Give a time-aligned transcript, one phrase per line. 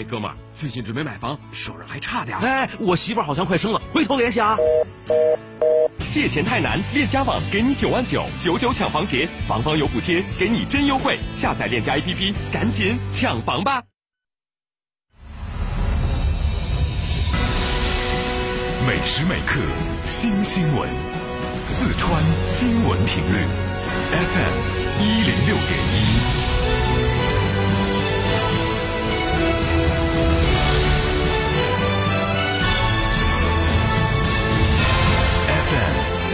[0.00, 2.38] 哎，哥们儿，最近准备买房，手上还差点。
[2.38, 4.56] 哎，我媳妇好像快生了，回头联系啊。
[6.08, 11.18] 借钱太难，链家网给你九万九，九九抢房节，房房有补贴，给你真优惠。
[11.36, 13.82] 下载链家 APP，赶紧抢房吧。
[18.86, 19.60] 每时每刻
[20.06, 20.88] 新新闻，
[21.66, 23.46] 四川新闻频率
[24.12, 26.39] FM 一零六点一。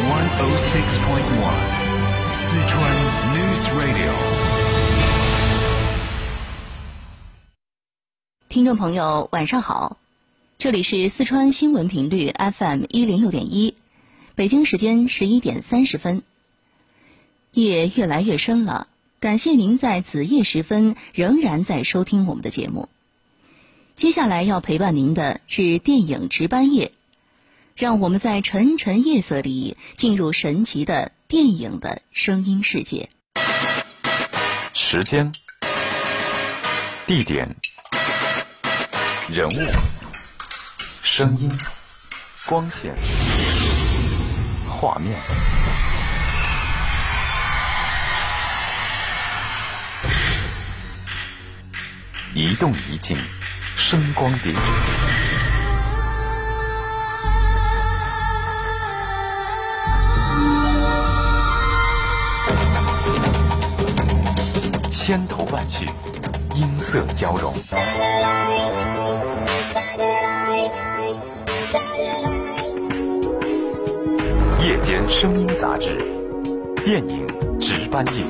[0.08, 1.66] One O Six Point One，
[2.32, 2.94] 四川
[3.34, 4.12] News Radio。
[8.48, 9.96] 听众朋友，晚上好，
[10.58, 13.74] 这里是四川新闻频率 FM 一零六点一，
[14.36, 16.22] 北京时间十一点三十分。
[17.50, 18.86] 夜越来越深了，
[19.18, 22.88] 感谢您在子夜时分仍然在收听我们的节目。
[23.96, 26.92] 接下来要陪伴您的是电影值班夜。
[27.76, 33.10] 让我们在沉沉夜色里进入神奇的电影的声音世界。
[34.72, 35.30] 时间、
[37.06, 37.54] 地点、
[39.28, 39.70] 人物、
[41.02, 41.52] 声音、
[42.46, 42.96] 光线、
[44.66, 45.14] 画面，
[52.34, 53.18] 一动一静，
[53.76, 54.50] 声光叠
[65.06, 65.86] 千头万绪，
[66.56, 67.54] 音色交融。
[74.60, 75.96] 夜间声音杂志，
[76.84, 77.24] 电影
[77.60, 78.24] 值班夜。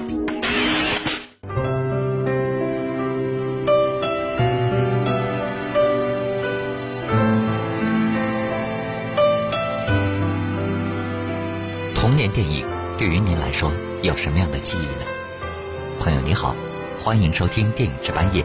[11.95, 12.67] 童年电影
[12.99, 13.73] 对于您来说
[14.03, 15.16] 有什么样的记忆呢？
[16.07, 16.55] 朋友你好。
[17.03, 18.45] 欢迎收听电影值班夜，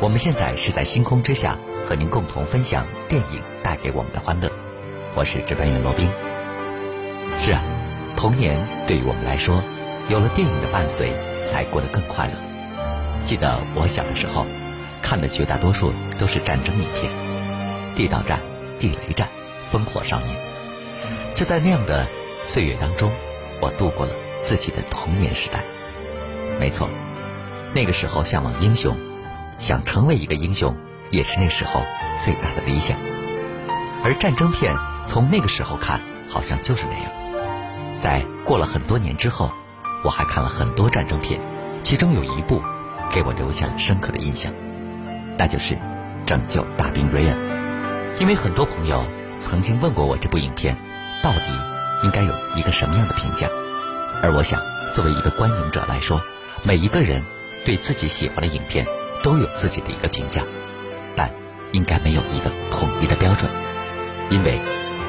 [0.00, 4.50] 我们现在是在星空之下和您共同分享电影带给我们的欢乐。
[5.14, 6.08] 我是值班员罗宾。
[7.38, 7.62] 是啊，
[8.16, 9.62] 童年对于我们来说，
[10.08, 11.12] 有了电影的伴随，
[11.44, 12.32] 才过得更快乐。
[13.22, 14.46] 记得我小的时候，
[15.02, 17.12] 看的绝大多数都是战争影片，
[17.94, 18.40] 《地道战》
[18.80, 19.28] 《地雷战》
[19.78, 20.30] 《烽火少年》。
[21.34, 22.08] 就在那样的
[22.44, 23.12] 岁月当中，
[23.60, 25.62] 我度过了自己的童年时代。
[26.58, 26.88] 没错。
[27.74, 28.96] 那个时候向往英雄，
[29.58, 30.76] 想成为一个英雄，
[31.10, 31.82] 也是那时候
[32.18, 32.96] 最大的理想。
[34.02, 34.74] 而战争片
[35.04, 37.12] 从那个时候看，好像就是那样。
[37.98, 39.52] 在过了很多年之后，
[40.04, 41.40] 我还看了很多战争片，
[41.82, 42.62] 其中有一部
[43.10, 44.52] 给我留下了深刻的印象，
[45.36, 45.74] 那就是
[46.24, 47.36] 《拯救大兵瑞恩》。
[48.20, 49.04] 因为很多朋友
[49.38, 50.76] 曾经问过我这部影片
[51.22, 51.40] 到底
[52.04, 53.48] 应该有一个什么样的评价，
[54.22, 54.60] 而我想
[54.92, 56.20] 作为一个观影者来说，
[56.64, 57.22] 每一个人。
[57.64, 58.86] 对自己喜欢的影片
[59.22, 60.42] 都有自己的一个评价，
[61.14, 61.30] 但
[61.72, 63.50] 应该没有一个统一的标准，
[64.30, 64.58] 因为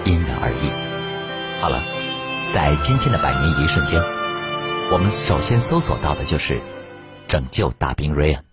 [0.03, 1.61] 因人而异。
[1.61, 1.81] 好了，
[2.51, 4.01] 在今天的百年一瞬间，
[4.91, 6.55] 我们首先搜索到的就是
[7.27, 8.43] 《拯救大兵瑞恩》。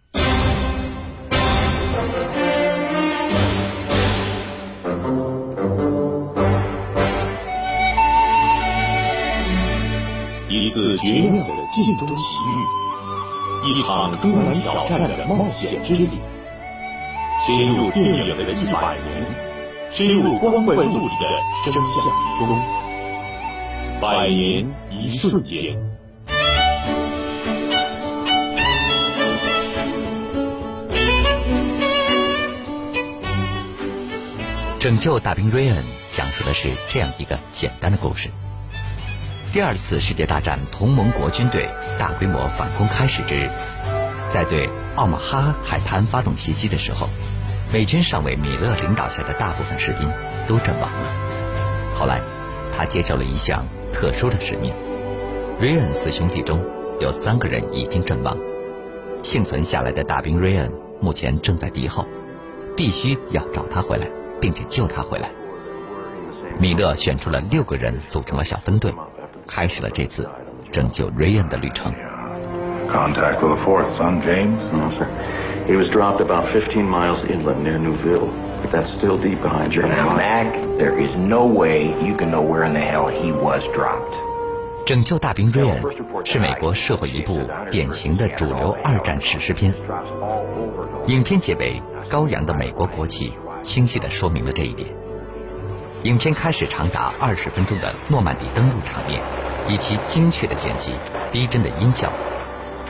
[10.97, 13.69] 绝妙的镜中奇遇。
[13.69, 16.09] 一场多难挑战的冒险之旅，
[17.45, 19.27] 深入电影的一百年，
[19.91, 22.61] 深入光怪陆离的真相迷宫，
[24.01, 25.77] 百年一瞬间。
[34.79, 38.31] 拯救大兵瑞恩讲述的是这样一个简单的故事。
[39.57, 41.67] 第二次世界大战同盟国军队
[41.99, 43.49] 大规模反攻开始之日，
[44.29, 47.09] 在对奥马哈海滩发动袭击的时候，
[47.73, 50.13] 美军上尉米勒领导下的大部分士兵
[50.47, 51.09] 都阵亡了。
[51.95, 52.21] 后来，
[52.77, 54.75] 他接受了一项特殊的使命。
[55.59, 56.63] 瑞恩四兄弟中
[57.01, 58.37] 有三个人已经阵亡，
[59.23, 60.71] 幸存下来的大兵瑞恩
[61.01, 62.07] 目前正在敌后，
[62.77, 64.07] 必须要找他回来，
[64.39, 65.31] 并且救他回来。
[66.59, 68.93] 米勒选出了六个人组成了小分队。
[69.47, 70.29] 开始了这次
[70.71, 71.93] 拯救瑞恩的旅程。
[72.89, 74.59] Contact with the fourth son, James?
[74.73, 75.07] No, sir.
[75.67, 78.29] He was dropped about 15 miles inland near Newville.
[78.63, 82.41] But that's still deep behind your Now, Mac, there is no way you can know
[82.41, 84.15] where in the hell he was dropped.
[84.87, 85.83] 拯救大兵瑞恩
[86.25, 87.41] 是美国社会一部
[87.71, 89.75] 典型的主流二战史诗片。
[91.07, 93.33] 影片结尾高扬的美国国旗，
[93.63, 94.89] 清晰地说明了这一点。
[96.07, 99.21] 影片开始长达二十分钟的诺曼底登陆场面，
[99.67, 100.95] 以其精确的剪辑、
[101.33, 102.13] 逼真的音效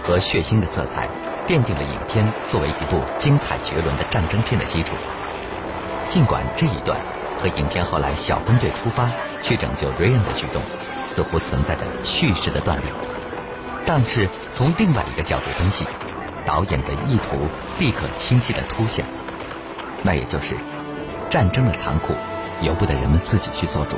[0.03, 1.09] 和血腥的色彩，
[1.49, 4.95] 奠定了影片作为一部精彩绝伦的战争片的基础。
[6.07, 7.01] 尽管这一段
[7.39, 9.11] 和影片后来小分队出发
[9.41, 10.63] 去拯救瑞恩的举动
[11.07, 12.87] 似乎存在着叙事的断裂，
[13.87, 15.87] 但是从另外一个角度分析，
[16.45, 17.49] 导演的意图
[17.79, 19.07] 立刻清晰的凸显，
[20.03, 20.55] 那也就是
[21.31, 22.13] 战争的残酷。
[22.63, 23.97] 由不得人们自己去做主。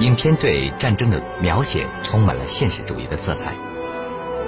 [0.00, 3.54] 影片对战争的描写充满了现实主义的色彩，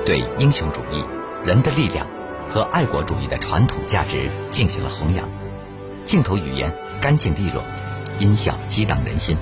[0.05, 1.03] 对英雄主义、
[1.43, 2.07] 人的力量
[2.51, 5.27] 和爱国主义的传统价值进行了弘扬。
[6.05, 6.71] 镜头语言
[7.01, 7.63] 干净利落，
[8.19, 9.39] 音效激荡人心，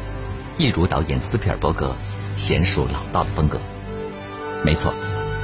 [0.59, 1.97] 一如导演斯皮尔伯格
[2.37, 3.59] 娴熟老道的风格。
[4.65, 4.94] 没错，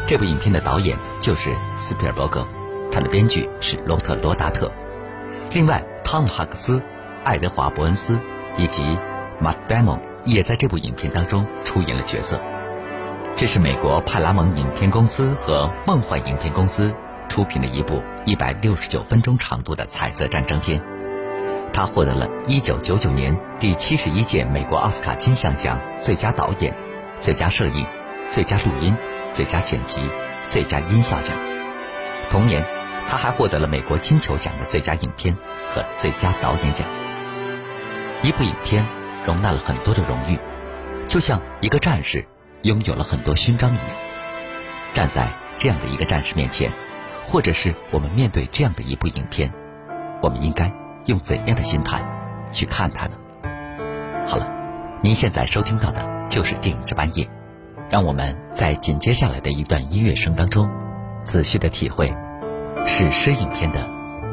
[0.07, 2.47] 这部影片的导演就是斯皮尔伯格，
[2.93, 4.71] 他的编剧是罗特罗达特。
[5.53, 6.81] 另外，汤姆哈克斯。
[7.25, 8.19] 爱德华·伯恩斯
[8.57, 8.99] 以及
[9.41, 12.41] 马戴蒙也在这部影片当中出演了角色。
[13.37, 16.95] 这是美国派拉蒙影片公司和梦幻影片公司
[17.29, 20.83] 出品的一部一百六十九分钟长度的彩色战争片。
[21.73, 26.77] 他获得了一九九九年第七十一届美国奥斯卡金像奖最佳导演、
[27.21, 27.87] 最佳摄影、
[28.29, 28.95] 最佳录音、
[29.31, 30.03] 最佳剪辑、
[30.51, 31.35] 最佳音效奖。
[32.29, 32.63] 同年，
[33.09, 35.35] 他还获得了美国金球奖的最佳影片
[35.73, 36.87] 和最佳导演奖。
[38.23, 38.87] 一部影片
[39.27, 40.39] 容纳了很多的荣誉，
[41.09, 42.25] 就像一个战士
[42.63, 43.87] 拥有了很多勋章一样。
[44.95, 45.29] 站在
[45.59, 46.71] 这样的一个战士面前，
[47.25, 49.53] 或者是我们面对这样的一部影片，
[50.23, 50.73] 我们应该
[51.07, 52.01] 用怎样的心态
[52.53, 53.15] 去看它呢？
[54.25, 54.47] 好了，
[55.03, 57.29] 您现在收听到的就是电影这半夜，
[57.91, 60.71] 让我们在紧接下来的一段音乐声当中，
[61.25, 62.15] 仔细的体会
[62.87, 63.81] 史诗影片的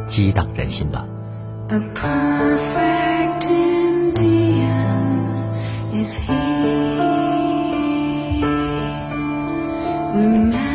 [0.06, 1.08] 激荡人心吧。
[6.00, 6.34] Is he?
[10.16, 10.69] Remember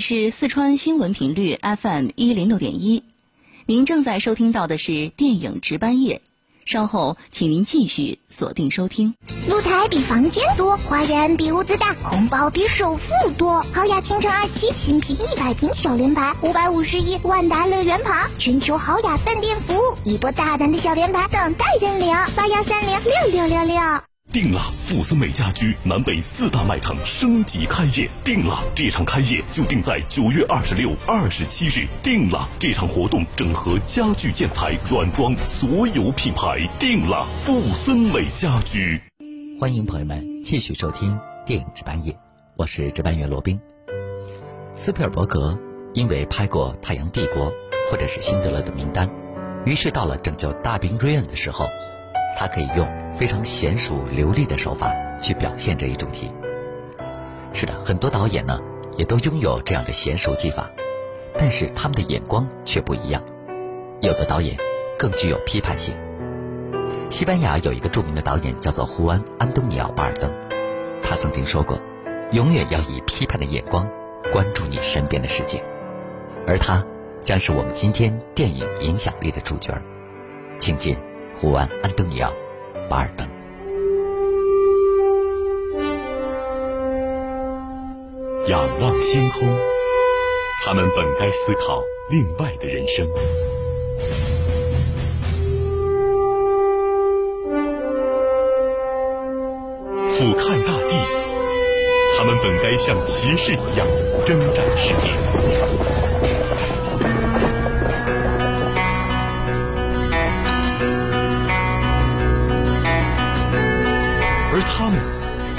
[0.00, 3.02] 是四川新闻频率 FM 一零六点一，
[3.66, 6.22] 您正在收听到的是电影值班夜。
[6.64, 9.14] 稍后，请您继续锁定收听。
[9.48, 13.62] 露台比房间多，花园比屋子大，红包比首付多。
[13.72, 22.14] 豪雅青城二期新品一百平小联排，五百五十亿万达乐园旁，全球豪雅饭店服务，一波大胆的小联排等待认领。
[22.36, 24.07] 八幺三零六六六六。
[24.30, 39.00] 定了，富森美家居南北四大卖场升级开业，定了，这场开业就定在九月二十六、二十七日，定了，这场活动整合家具建材、软装所有品牌，定了，富森美家居。
[39.58, 42.14] 欢迎朋友们继续收听电影值班夜，
[42.54, 43.58] 我是值班员罗宾。
[44.76, 45.58] 斯皮尔伯格
[45.94, 47.46] 因为拍过《太阳帝国》
[47.90, 49.08] 或者是《辛德勒的名单》，
[49.64, 51.66] 于是到了拯救大兵瑞恩的时候，
[52.38, 52.88] 他可以用。
[53.18, 56.30] 非常娴熟流利的手法去表现这一主题。
[57.52, 58.60] 是的，很多导演呢
[58.96, 60.70] 也都拥有这样的娴熟技法，
[61.36, 63.20] 但是他们的眼光却不一样。
[64.00, 64.56] 有的导演
[64.96, 65.96] 更具有批判性。
[67.10, 70.32] 西班牙有一个著名的导演叫做胡安·安东尼奥·巴尔登，
[71.02, 71.80] 他曾经说过
[72.30, 73.90] ：“永远要以批判的眼光
[74.32, 75.60] 关注你身边的世界。”
[76.46, 76.84] 而他
[77.20, 79.76] 将是我们今天电影影响力的主角。
[80.56, 80.96] 请进
[81.40, 82.32] 胡安·安东尼奥。
[82.90, 83.28] 巴尔登，
[88.48, 89.56] 仰望星空，
[90.64, 91.80] 他们本该思考
[92.10, 93.06] 另外的人生；
[100.10, 100.94] 俯瞰大地，
[102.16, 103.86] 他们本该像骑士一样
[104.24, 105.12] 征战世界。
[114.78, 114.96] 他们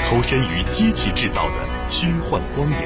[0.07, 2.77] 投身于机器制造的虚幻光影，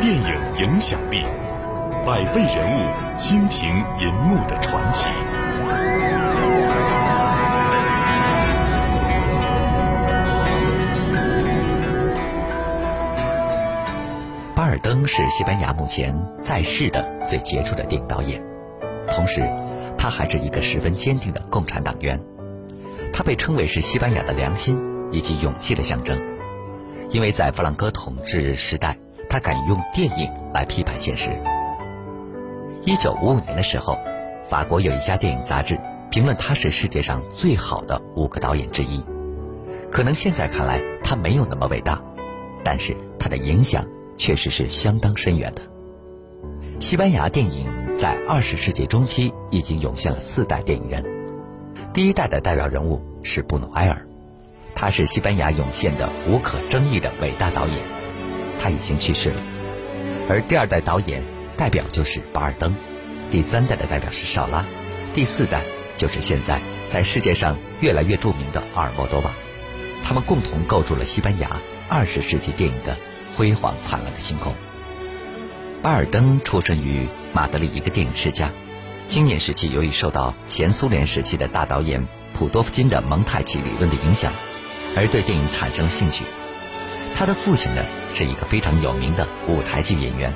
[0.00, 1.22] 电影影响力，
[2.04, 3.68] 百位人物倾情
[4.00, 5.08] 银幕的传奇。
[14.56, 18.42] 巴尔登是西班牙目前在世的最杰出的电影导演，
[19.08, 19.48] 同时
[19.96, 22.20] 他还是一个十分坚定的共产党员。
[23.20, 24.80] 他被称为是西班牙的良心
[25.12, 26.18] 以及勇气的象征，
[27.10, 28.96] 因为在弗朗哥统治时代，
[29.28, 31.28] 他敢用电影来批判现实。
[32.86, 33.98] 一九五五年的时候，
[34.48, 35.78] 法国有一家电影杂志
[36.10, 39.04] 评论他是世界上最好的五个导演之一。
[39.92, 42.02] 可能现在看来他没有那么伟大，
[42.64, 43.84] 但是他的影响
[44.16, 45.60] 确实是相当深远的。
[46.78, 51.04] 西班牙电影在二十世纪中期已经涌现了四代电影人，
[51.92, 53.09] 第一代的代表人物。
[53.22, 54.06] 是布努埃尔，
[54.74, 57.78] 他是西班牙涌现的无可争议的伟大导演，
[58.58, 59.42] 他已经去世了。
[60.28, 61.22] 而第二代导演
[61.56, 62.74] 代表就是巴尔登，
[63.30, 64.64] 第三代的代表是绍拉，
[65.14, 65.64] 第四代
[65.96, 69.30] 就是现在在世界上越来越著名的阿尔莫多瓦。
[70.02, 72.96] 他们共同构筑了西班牙二十世纪电影的
[73.36, 74.54] 辉煌灿烂的星空。
[75.82, 78.50] 巴尔登出生于马德里一个电影世家，
[79.06, 82.06] 青年时期由于受到前苏联时期的大导演。
[82.40, 84.32] 普多夫金的蒙太奇理论的影响，
[84.96, 86.24] 而对电影产生了兴趣。
[87.14, 90.34] 他的父亲呢是一个非常有名的舞台剧演员，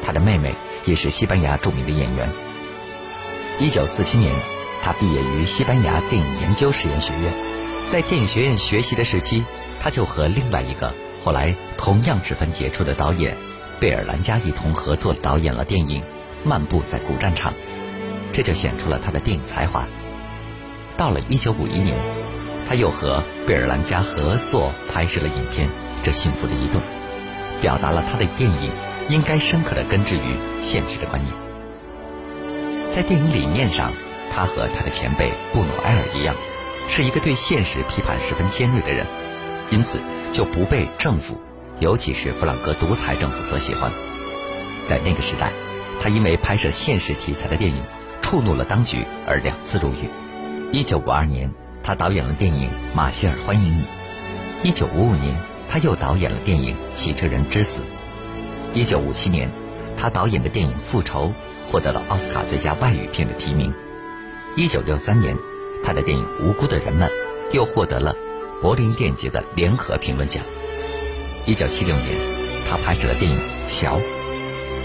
[0.00, 0.54] 他的妹妹
[0.84, 2.32] 也是西班牙著名的演员。
[3.58, 4.32] 一九四七年，
[4.80, 7.34] 他毕业于西班牙电影研究实验学院。
[7.88, 9.42] 在电影学院学习的时期，
[9.80, 13.36] 他就和另外一个后来同样十分杰出的导演
[13.80, 16.00] 贝尔兰加一同合作导演了电影
[16.44, 17.52] 《漫步在古战场》，
[18.32, 19.84] 这就显出了他的电影才华。
[21.00, 21.96] 到了一九五一年，
[22.68, 25.66] 他又和贝尔兰加合作拍摄了影片
[26.02, 26.78] 《这幸福的一对》，
[27.62, 28.70] 表达了他的电影
[29.08, 31.32] 应该深刻的根植于现实的观念。
[32.90, 33.90] 在电影理念上，
[34.30, 36.36] 他和他的前辈布努埃尔一样，
[36.86, 39.06] 是一个对现实批判十分尖锐的人，
[39.70, 39.98] 因此
[40.30, 41.40] 就不被政府，
[41.78, 43.90] 尤其是弗朗哥独裁政府所喜欢。
[44.84, 45.50] 在那个时代，
[45.98, 47.82] 他因为拍摄现实题材的电影，
[48.20, 50.10] 触怒了当局而两次入狱。
[50.72, 53.82] 一九五二年，他导演了电影《马歇尔欢迎你》。
[54.62, 55.36] 一九五五年，
[55.68, 57.82] 他又导演了电影《汽车人之死》。
[58.72, 59.50] 一九五七年，
[59.96, 61.32] 他导演的电影《复仇》
[61.72, 63.74] 获得了奥斯卡最佳外语片的提名。
[64.56, 65.36] 一九六三年，
[65.82, 67.08] 他的电影《无辜的人们》
[67.52, 68.14] 又获得了
[68.62, 70.44] 柏林电影节的联合评论奖。
[71.46, 72.16] 一九七六年，
[72.70, 73.36] 他拍摄了电影
[73.66, 73.98] 《桥》，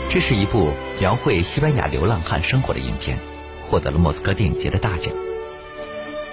[0.09, 3.19] 这是一部描绘西班牙流浪汉生活的影片，
[3.67, 5.13] 获得了莫斯科电影节的大奖。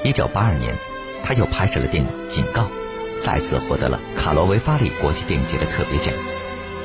[0.05, 0.75] 一九八二年，
[1.23, 2.63] 他又拍摄了电影《警告》，
[3.23, 6.13] 再次获得了卡罗维法里国际电影节的特别奖。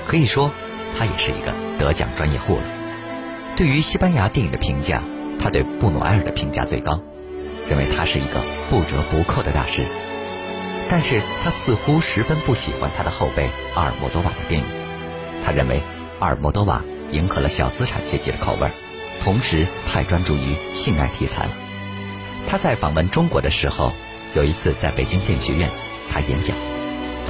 [0.05, 0.51] 可以说，
[0.97, 2.63] 他也是一个得奖专业户了。
[3.55, 5.01] 对于西班牙电影的评价，
[5.39, 7.01] 他对布努埃尔的评价最高，
[7.67, 9.83] 认为他是一个不折不扣的大师。
[10.87, 14.67] 但是他似乎十分不喜欢他的后辈阿尔莫多瓦的电影。
[15.43, 15.81] 他认为
[16.19, 18.69] 阿尔莫多瓦迎合了小资产阶级的口味，
[19.23, 21.51] 同时太专注于性爱题材了。
[22.47, 23.91] 他在访问中国的时候，
[24.33, 25.69] 有一次在北京电影学院，
[26.09, 26.55] 他演讲，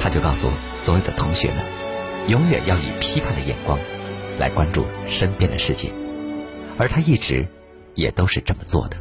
[0.00, 0.50] 他就告诉
[0.82, 1.62] 所有的同学们，
[2.28, 3.78] 永远要以批判的眼光
[4.38, 5.92] 来关注身边的世界。
[6.78, 7.46] 而他一直
[7.94, 8.96] 也都是这么做的。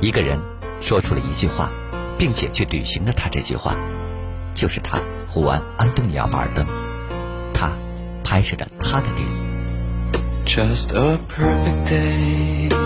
[0.00, 0.38] 一个人
[0.80, 1.70] 说出了一句话。
[2.18, 3.76] 并且去履行了他这句话，
[4.54, 6.66] 就是他胡安·安东尼奥·巴尔登，
[7.52, 7.70] 他
[8.24, 9.46] 拍摄着他的电影。
[10.46, 12.85] Just a perfect day.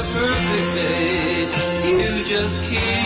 [0.00, 1.44] A perfect day.
[1.86, 2.99] You just keep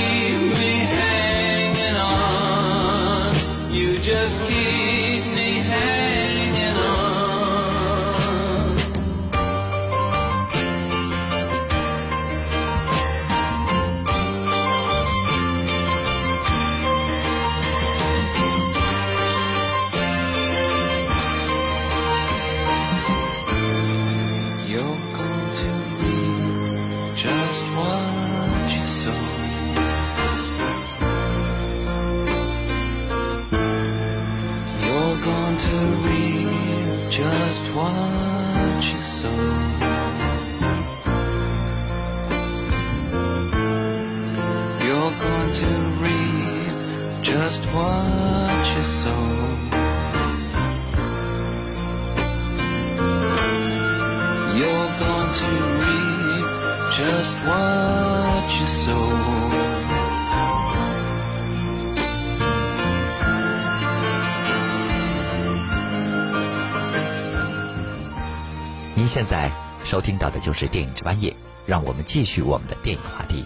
[69.14, 69.48] 现在
[69.84, 73.44] 收听到的就是电影之半夜，让我们继续我们的电影话题。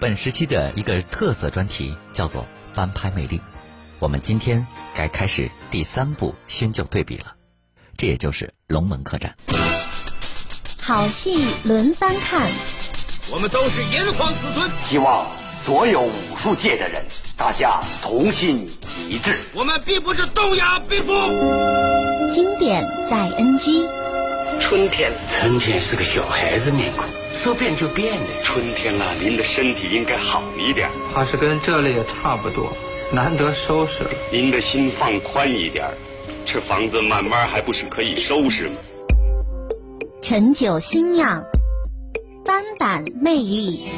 [0.00, 3.42] 本时期的一个特色专题叫做翻拍魅力。
[3.98, 7.34] 我们今天该开始第三部新旧对比了，
[7.98, 9.36] 这也就是《龙门客栈》。
[10.82, 12.40] 好戏轮番看，
[13.30, 15.26] 我们都是炎黄子孙，希望
[15.66, 17.04] 所有武术界的人，
[17.36, 18.66] 大家同心
[19.10, 19.36] 一致。
[19.52, 21.12] 我们并不是东亚病夫。
[22.32, 24.01] 经典在 NG。
[24.62, 28.42] 春天，春天是个小孩子面孔，说变就变的。
[28.44, 30.88] 春天了，您的身体应该好一点。
[31.12, 32.72] 怕是跟这里也差不多，
[33.12, 34.10] 难得收拾了。
[34.30, 35.90] 您的心放宽一点，
[36.46, 38.76] 这房子慢慢还不是可以收拾吗？
[40.22, 41.42] 陈酒新酿，
[42.46, 43.88] 翻版魅力。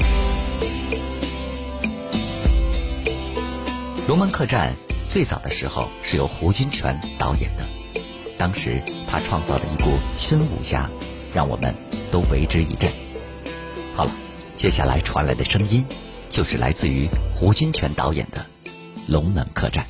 [4.08, 4.72] 《龙门客栈》
[5.12, 7.64] 最早的时候是由胡金铨导演的，
[8.36, 10.90] 当时他创造的一部新武侠，
[11.32, 11.74] 让我们
[12.10, 12.92] 都为之一振。
[13.96, 14.10] 好了，
[14.54, 15.86] 接下来传来的声音
[16.28, 18.44] 就是来自于胡金铨导演的
[19.06, 19.84] 《龙门客栈》。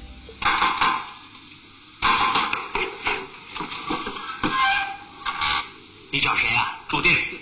[6.10, 6.78] 你找谁啊？
[6.88, 7.33] 注定。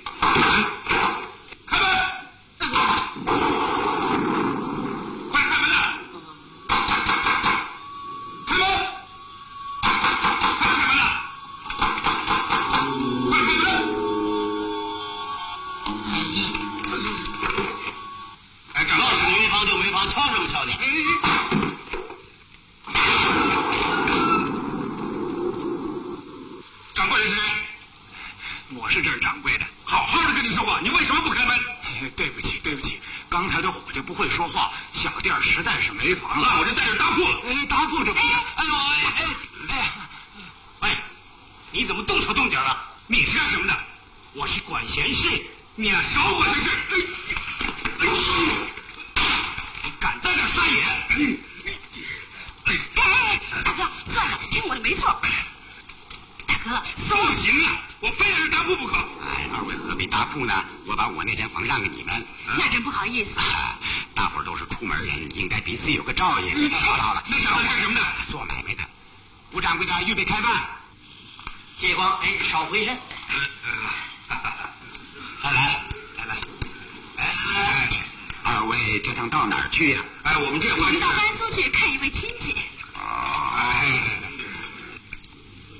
[79.03, 80.05] 这趟到哪儿去呀？
[80.23, 82.53] 哎，我们这我们到甘肃去看一位亲戚。
[82.95, 84.19] 哦，哎。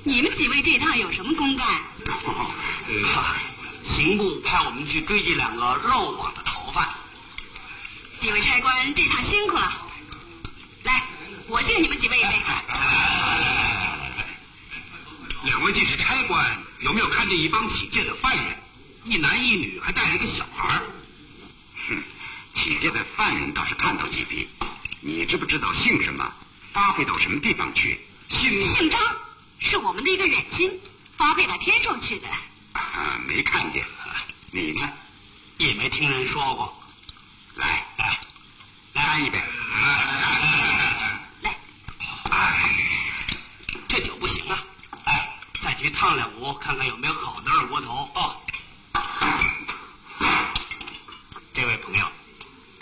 [0.03, 1.65] 你们几位这趟有什么公干？
[2.05, 3.35] 呃，
[3.83, 6.89] 刑部派我们去追击两个漏网的逃犯。
[8.19, 9.71] 几位差官这趟辛苦了。
[10.83, 11.07] 来，
[11.47, 12.29] 我敬你们几位一杯。
[15.45, 18.57] 两位既是差官，有没有看见一帮起戒的犯人？
[19.05, 20.81] 一男一女，还带着一个小孩。
[21.87, 22.03] 哼，
[22.63, 24.47] 起戒的犯人倒是看到几批。
[25.01, 26.33] 你知不知道姓什么？
[26.71, 27.99] 发配到什么地方去？
[28.29, 29.01] 姓姓张。
[29.59, 30.79] 是我们的一个远亲，
[31.17, 32.27] 发配到天上去的。
[32.71, 33.83] 啊，没看见。
[34.51, 34.89] 你呢？
[35.57, 36.73] 也没听人说过。
[37.55, 38.19] 来来，
[38.93, 39.43] 来干一杯。
[41.41, 41.57] 来。
[42.31, 42.75] 哎，
[43.89, 44.63] 这酒不行啊！
[45.03, 48.09] 哎，再去烫两壶，看看有没有好的二锅头。
[48.15, 48.39] 哦。
[51.53, 52.07] 这位朋友，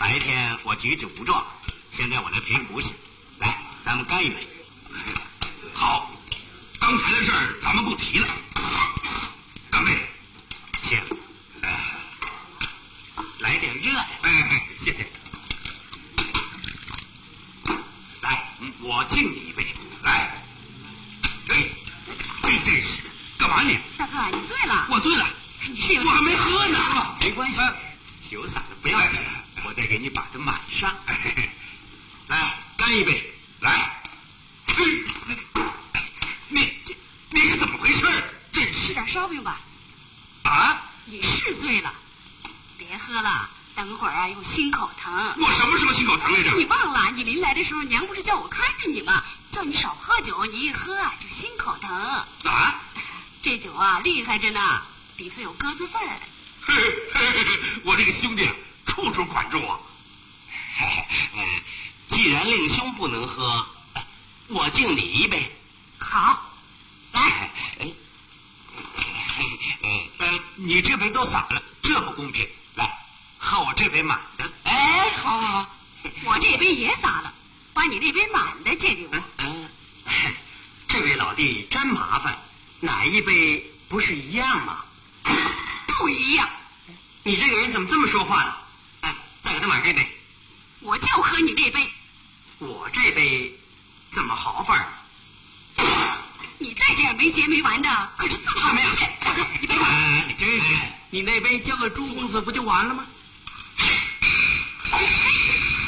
[0.02, 1.46] 白天我举止无状，
[1.92, 2.92] 现在我来赔不是。
[3.38, 4.48] 来，咱们干一杯。
[5.72, 6.10] 好。
[6.80, 8.26] 刚才的事儿咱们不提了，
[9.70, 9.92] 干杯！
[10.82, 11.00] 行，
[13.38, 14.00] 来点热的。
[14.22, 15.06] 哎哎，谢谢。
[18.22, 18.48] 来，
[18.80, 19.72] 我敬你一杯。
[20.02, 20.36] 来，
[21.48, 21.56] 哎，
[22.42, 23.02] 哎，真是，
[23.38, 23.78] 干嘛你？
[23.96, 24.88] 大哥，你醉了。
[24.90, 25.28] 我醉了。
[25.68, 26.02] 你是有？
[26.02, 27.16] 我还没喝呢。
[27.20, 27.60] 没关系，
[28.28, 29.20] 酒洒了不要紧，
[29.64, 30.94] 我再给你把它满上。
[32.28, 33.32] 来，干一杯。
[33.60, 34.02] 来。
[36.48, 36.96] 你这
[37.30, 38.06] 你是怎么回事？
[38.52, 39.60] 真是吃点烧饼吧。
[40.42, 40.90] 啊！
[41.06, 41.92] 你是醉了，
[42.76, 45.34] 别喝了，等会儿啊有心口疼。
[45.38, 46.54] 我什么时候心口疼来着？
[46.56, 47.10] 你忘了？
[47.12, 49.24] 你临来的时候，娘不是叫我看着你吗？
[49.50, 51.90] 叫你少喝酒，你一喝啊就心口疼。
[51.90, 52.80] 啊！
[53.42, 54.82] 这酒啊厉害着呢，
[55.16, 56.00] 里头有鸽子粪。
[57.84, 58.48] 我这个兄弟
[58.86, 59.80] 处处管住我。
[62.08, 63.66] 既然令兄不能喝，
[64.48, 65.50] 我敬你一杯。
[65.98, 66.50] 好，
[67.12, 67.92] 来，哎，
[70.18, 72.48] 呃，你这杯都洒了，这不公平。
[72.74, 72.98] 来，
[73.38, 74.50] 喝我这杯满的。
[74.64, 75.70] 哎，好好好，
[76.24, 77.32] 我这杯也洒了，
[77.74, 79.22] 把你那杯满的借给我。
[79.38, 79.68] 嗯，
[80.88, 82.38] 这位老弟真麻烦，
[82.80, 84.84] 哪一杯不是一样吗？
[85.86, 86.50] 不一样。
[87.22, 88.54] 你这个人怎么这么说话呢？
[89.52, 90.08] 哎，再给他满这杯。
[90.80, 91.92] 我就喝你这杯。
[92.58, 93.52] 我这杯
[94.10, 94.88] 怎么好法？
[96.58, 99.06] 你再这样没结没完的，可是自讨没趣。
[99.20, 99.90] 大哥，你别管。
[99.90, 100.64] 哎，你真是，
[101.10, 103.06] 你那杯交给朱公子不就完了吗？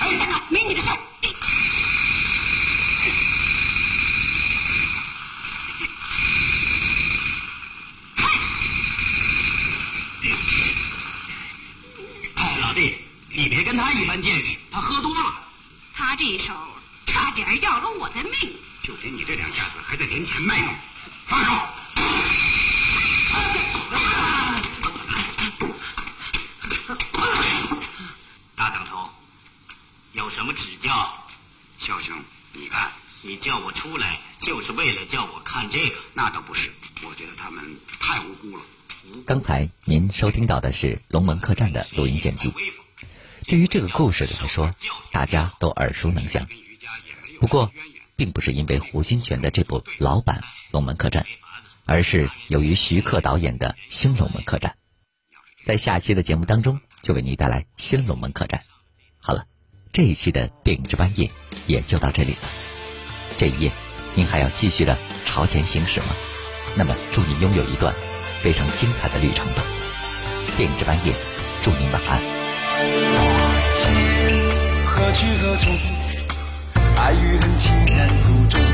[0.01, 0.91] 哎，大哥，没你的事。
[12.35, 12.99] 哎，老弟，
[13.45, 15.43] 你别跟他一般见识，他喝多了。
[15.93, 16.55] 他这手
[17.05, 18.57] 差点要了我的命。
[18.83, 20.75] 就凭你这两下子，还在年前卖弄，
[21.27, 21.53] 放手！
[28.57, 29.11] 大当头，
[30.15, 31.27] 有什么指教？
[31.77, 32.17] 肖兄，
[32.55, 35.97] 你看，你叫我出来，就是为了叫我看这个？
[36.15, 38.63] 那倒不是，我觉得他们太无辜了。
[39.27, 42.51] 刚才您收听到的是《龙门客栈》的录音剪辑。
[43.47, 44.75] 对于这个故事来说，
[45.13, 46.47] 大家都耳熟能详。
[47.41, 47.73] 不过，
[48.17, 51.25] 并不是因为胡金铨的这部老版《龙门客栈》，
[51.85, 54.73] 而是由于徐克导演的新《龙门客栈》。
[55.65, 58.61] 在下期的节目当中，就为你带来新《龙门客栈》。
[59.19, 59.45] 好了，
[59.93, 61.31] 这一期的电影值班夜
[61.67, 62.49] 也就到这里了。
[63.37, 63.73] 这一夜，
[64.15, 66.07] 您还要继续的朝前行驶吗？
[66.77, 67.95] 那么，祝你拥有一段
[68.43, 69.65] 非常精彩的旅程吧。
[70.57, 71.15] 电影值班夜，
[71.63, 73.14] 祝您晚安。
[75.15, 75.73] 何去何从？
[76.97, 78.74] 爱与恨，情难苦衷。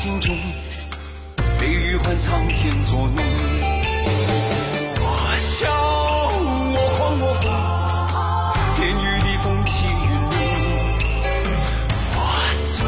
[0.00, 0.34] 心中，
[1.58, 3.22] 悲与欢苍天作弄。
[4.96, 5.70] 我笑，
[6.72, 7.52] 我狂我疯，
[8.76, 10.40] 天与地风起云涌。
[12.16, 12.18] 我
[12.64, 12.80] 醉，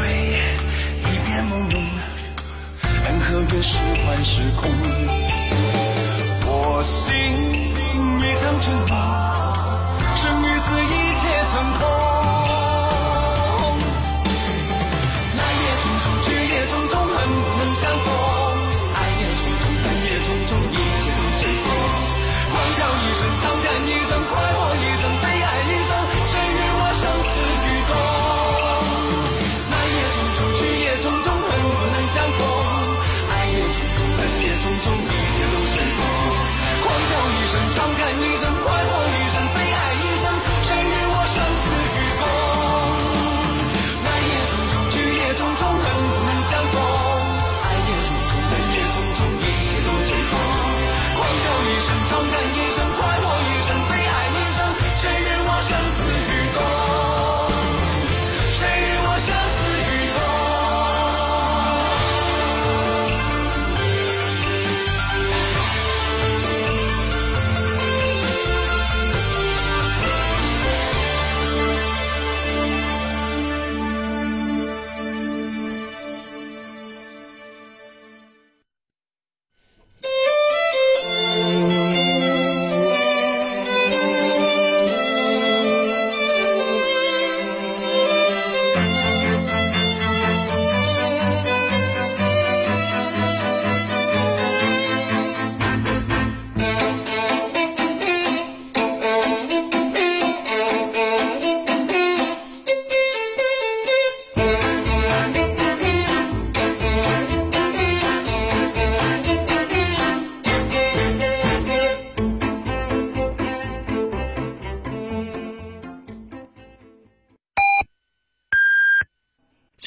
[1.02, 1.76] 一片朦胧，
[3.04, 4.72] 恩和怨是幻是空。
[6.46, 6.50] 我
[6.82, 7.12] 醒，
[8.20, 8.92] 一场春梦，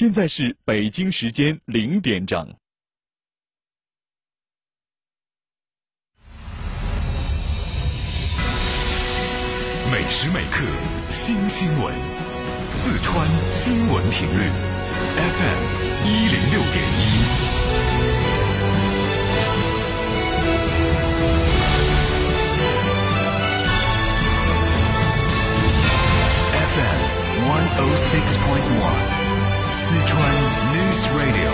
[0.06, 2.54] 现在是北京时间零点整。
[9.90, 10.62] 每时每刻
[11.10, 11.92] 新新闻，
[12.70, 14.48] 四川新闻频率
[15.16, 15.60] FM
[16.06, 17.02] 一零六点一。
[26.76, 27.00] FM
[27.50, 29.25] one oh six point one，
[29.88, 30.20] 四川
[30.74, 31.52] News Radio。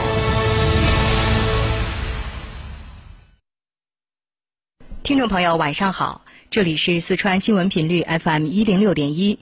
[5.03, 9.39] 听众朋友，晚上好，这里是四川新闻频率 FM 一零六点一，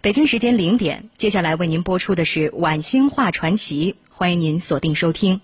[0.00, 5.42] 北京时间零点，接下来为您播出的是《晚星话传奇》，欢迎您锁定收听。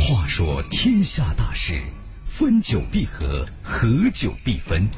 [0.00, 1.80] 话说天下大事，
[2.26, 4.88] 分久必合，合久必分。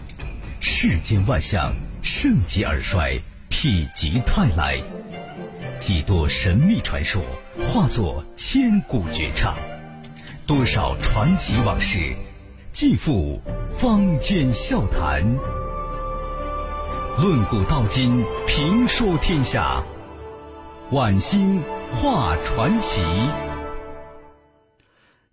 [0.61, 3.21] 世间万象，盛极而衰，
[3.51, 4.83] 否极泰来。
[5.87, 7.23] 几多神秘传说
[7.69, 9.57] 化作千古绝唱，
[10.45, 12.13] 多少传奇往事
[12.73, 13.41] 尽付
[13.79, 15.23] 坊间笑谈。
[17.19, 19.81] 论古道今，评说天下，
[20.91, 23.01] 晚星画传奇。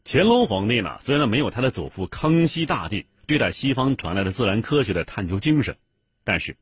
[0.06, 5.78] 乾隆皇帝呢，虽然没有他的祖父康熙大帝对待西方传来的自然科学的探究精神，
[6.24, 6.58] 但是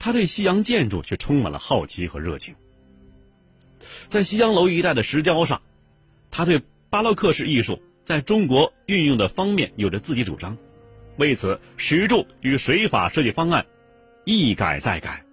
[0.00, 2.56] 他对西洋建筑却充满了好奇和热情。
[4.08, 5.62] 在西洋楼一带的石雕上，
[6.30, 10.56] 他对巴洛克式艺术在中国运用的方面有着自己主张，
[11.16, 13.66] 为此石柱与水法设计方案
[14.24, 15.24] 一改再改。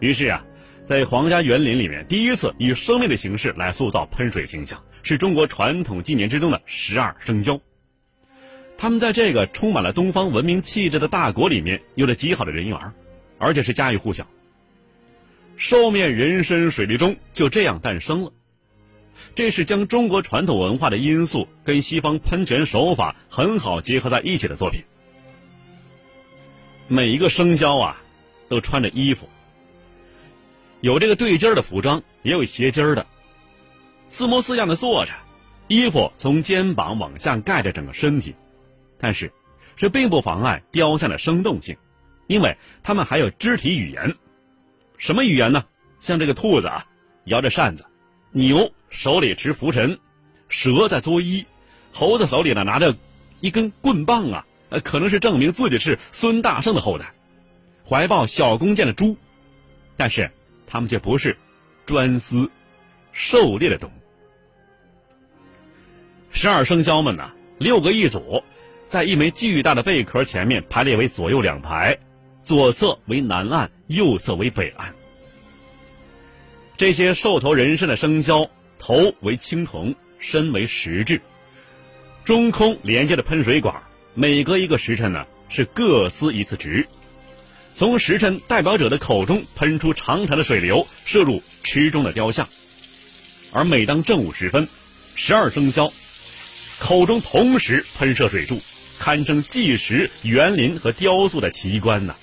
[0.00, 0.44] 于是啊，
[0.84, 7.60] 在皇家园林里面，第一次以生命的形式来塑造喷水形象，是中国传统纪年之中的十二生肖。
[8.78, 12.78] 他们在这个充满了东方文明气质的大国里面有着极好的人缘，
[13.38, 14.26] 而且是家喻户晓。
[15.56, 18.32] 寿面人身水利钟就这样诞生了。
[19.34, 24.84] 这是将中国传统文化的因素跟西方喷泉手法很好结合在一起的作品。
[26.88, 28.02] 每一个生肖啊，
[28.48, 29.28] 都穿着衣服，
[30.80, 33.06] 有这个对襟的服装，也有斜襟的，
[34.08, 35.12] 四模四样的坐着，
[35.68, 38.34] 衣服从肩膀往下盖着整个身体，
[38.98, 39.32] 但是
[39.74, 41.76] 这并不妨碍雕像的生动性，
[42.26, 44.16] 因为他们还有肢体语言。
[44.98, 45.64] 什么语言呢？
[45.98, 46.86] 像这个兔子啊，
[47.24, 47.84] 摇着扇子；
[48.30, 49.96] 牛手里持拂尘；
[50.48, 51.46] 蛇在作揖；
[51.92, 52.96] 猴子手里呢拿着
[53.40, 57.06] 一根棍棒啊，呃，可能是证明自己是孙大圣的后代；
[57.88, 59.16] 怀抱小弓箭的猪，
[59.96, 60.30] 但是
[60.66, 61.36] 他们却不是
[61.86, 62.50] 专司
[63.12, 63.92] 狩猎的动物。
[66.30, 68.44] 十二生肖们呢，六个一组，
[68.84, 71.98] 在一枚巨大的贝壳前面排列为左右两排。
[72.46, 74.94] 左侧为南岸，右侧为北岸。
[76.76, 81.20] 这些兽头人身的生肖，头为青铜，身为石质，
[82.22, 83.82] 中空连接的喷水管，
[84.14, 86.86] 每隔一个时辰呢是各司一次职。
[87.72, 92.48] 从时辰代表者的口中喷出长长的水流，射入池中的雕像。
[93.52, 94.68] 而每当正午时分，
[95.16, 95.92] 十二生肖
[96.78, 98.60] 口中同时喷射水柱，
[99.00, 102.14] 堪称计时、园林和雕塑的奇观呢。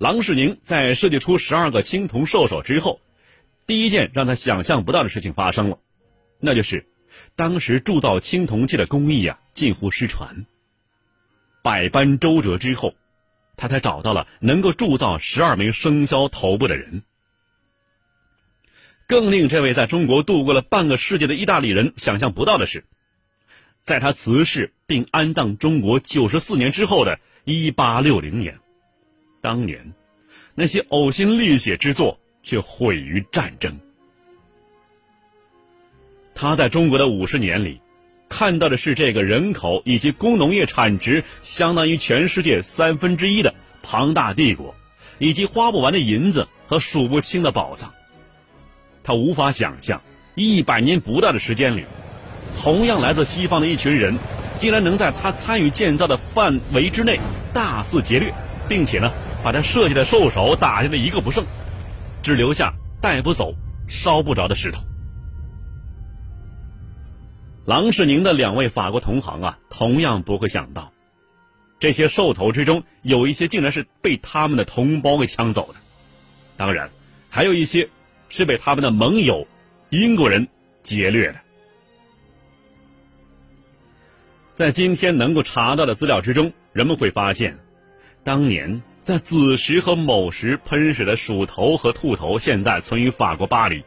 [0.00, 3.02] 郎世宁在设计出十二个青铜兽首之后，
[3.66, 5.78] 第一件让他想象不到的事情发生了，
[6.40, 6.86] 那就是
[7.36, 10.46] 当时铸造青铜器的工艺啊近乎失传。
[11.62, 12.94] 百般周折之后，
[13.58, 17.02] 他才找到了能够铸造十二枚生肖头部的人。
[19.06, 22.86] 更令这位在中国度过了半个世纪的意大利人想象不到的是，
[23.82, 28.60] 在他辞世并安葬中国九十四年之后的一八六零年。
[29.40, 29.92] 当年
[30.54, 33.78] 那些呕心沥血之作却毁于战争。
[36.34, 37.80] 他在中国的五十年里，
[38.28, 44.74] 看到的是这个人口以及工农业产值相当于全世界三分之一的庞大帝国，
[45.18, 47.92] 以及花不完的银子和数不清的宝藏。
[49.02, 50.02] 他无法想象，
[50.34, 51.84] 一百年不到的时间里，
[52.56, 54.16] 同样来自西方的一群人，
[54.58, 57.18] 竟然能在他参与建造的范围之内
[57.52, 58.32] 大肆劫掠，
[58.68, 59.12] 并且呢？
[59.42, 61.46] 把他设计的兽首打下来一个不剩，
[62.22, 63.54] 只留下带不走、
[63.88, 64.82] 烧不着的石头。
[67.64, 70.92] 郎世宁的两位法国同行啊，同样不会想到，
[71.78, 75.78] 这些兽头之中有一些竟然是被他们的同胞给抢走的，
[76.56, 76.90] 当然
[77.28, 77.88] 还有一些
[78.28, 79.46] 是被他们的盟友
[79.88, 80.48] 英国人
[80.82, 81.40] 劫掠的。
[84.54, 87.58] 在今天能够查到的资料之中，人们会发现，
[88.22, 88.82] 当年。
[89.04, 93.82] 在子时和卯时喷水的鼠头和兔头，现在存于法国巴黎；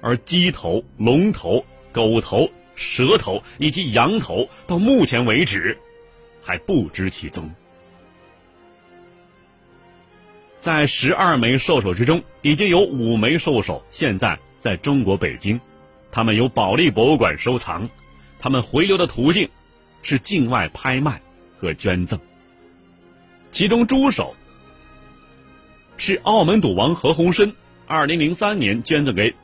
[0.00, 5.78] 而鸡头、龙头、狗头、蛇头以及羊头，到目前为止
[6.42, 7.52] 还不知其踪。
[10.60, 15.60] 在十二枚兽首之中，已经有五枚兽首现在在中国北京，
[16.10, 17.88] 他们由保利博物馆收藏，
[18.38, 19.48] 他们回流的途径
[20.02, 21.20] 是境外拍卖
[21.58, 22.18] 和捐赠。
[23.56, 24.36] 其中猪手
[25.96, 27.54] 是澳门赌王何鸿燊
[27.86, 29.34] 二零零三年捐赠给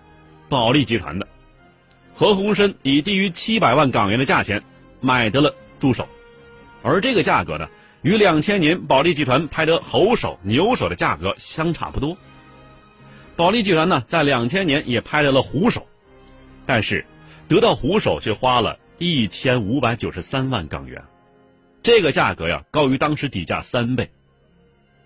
[0.50, 1.26] 保利集团的，
[2.14, 4.62] 何鸿燊以低于七百万港元的价钱
[5.00, 6.06] 买得了猪手，
[6.82, 7.70] 而这个价格呢，
[8.02, 12.18] 与两千年保利集团拍得猴首、牛首的价格相差不多。
[13.34, 15.86] 保利集团呢，在两千年也拍得了虎首，
[16.66, 17.06] 但是
[17.48, 21.02] 得到虎首却花了一千五百九十三万港元，
[21.82, 24.10] 这个价格呀高于当时底价三倍。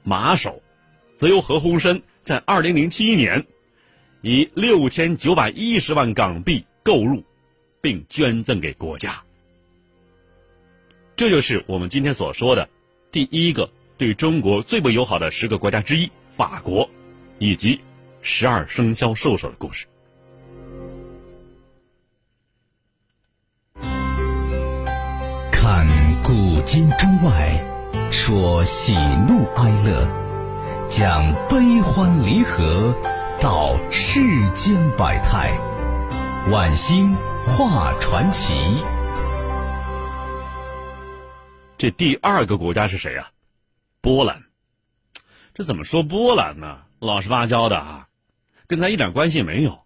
[0.02, 0.62] 马首
[1.16, 3.46] 则由何鸿燊在二零零七年
[4.20, 7.24] 以六千九百一十万港币购入，
[7.80, 9.22] 并捐赠给国家。
[11.16, 12.68] 这就是我们今天所说的
[13.10, 16.90] 第一个对中国最不友好的十个国家之一——法国，
[17.38, 17.80] 以及
[18.20, 19.86] 十二生肖兽首的故事。
[25.50, 25.88] 看
[26.66, 27.62] 今中外，
[28.10, 28.92] 说喜
[29.28, 30.04] 怒哀乐，
[30.88, 32.92] 讲悲欢离合，
[33.40, 34.18] 道世
[34.50, 35.56] 间百态，
[36.50, 37.14] 晚星
[37.46, 38.52] 画传奇。
[41.78, 43.30] 这第二个国家是谁啊？
[44.00, 44.42] 波兰。
[45.54, 46.78] 这怎么说波兰呢？
[46.98, 48.08] 老实巴交的啊，
[48.66, 49.84] 跟咱一点关系没有。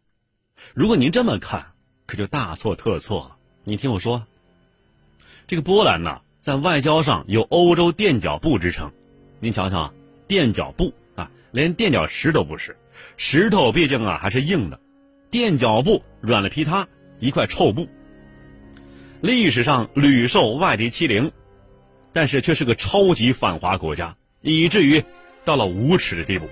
[0.73, 1.73] 如果您这么看，
[2.07, 3.37] 可就大错特错了。
[3.65, 4.25] 你听我说，
[5.47, 8.93] 这个波兰呢，在外交上有欧洲垫脚布之称。
[9.41, 9.93] 您瞧瞧，
[10.27, 12.77] 垫脚布啊，连垫脚石都不是，
[13.17, 14.81] 石头毕竟啊还是硬的，
[15.31, 16.89] 垫脚布软了劈塌，
[17.19, 17.89] 一块臭布。
[19.21, 21.33] 历史上屡受外敌欺凌。
[22.13, 25.05] 但是却是个超级反华国家，以至于
[25.45, 26.49] 到了无耻的地步。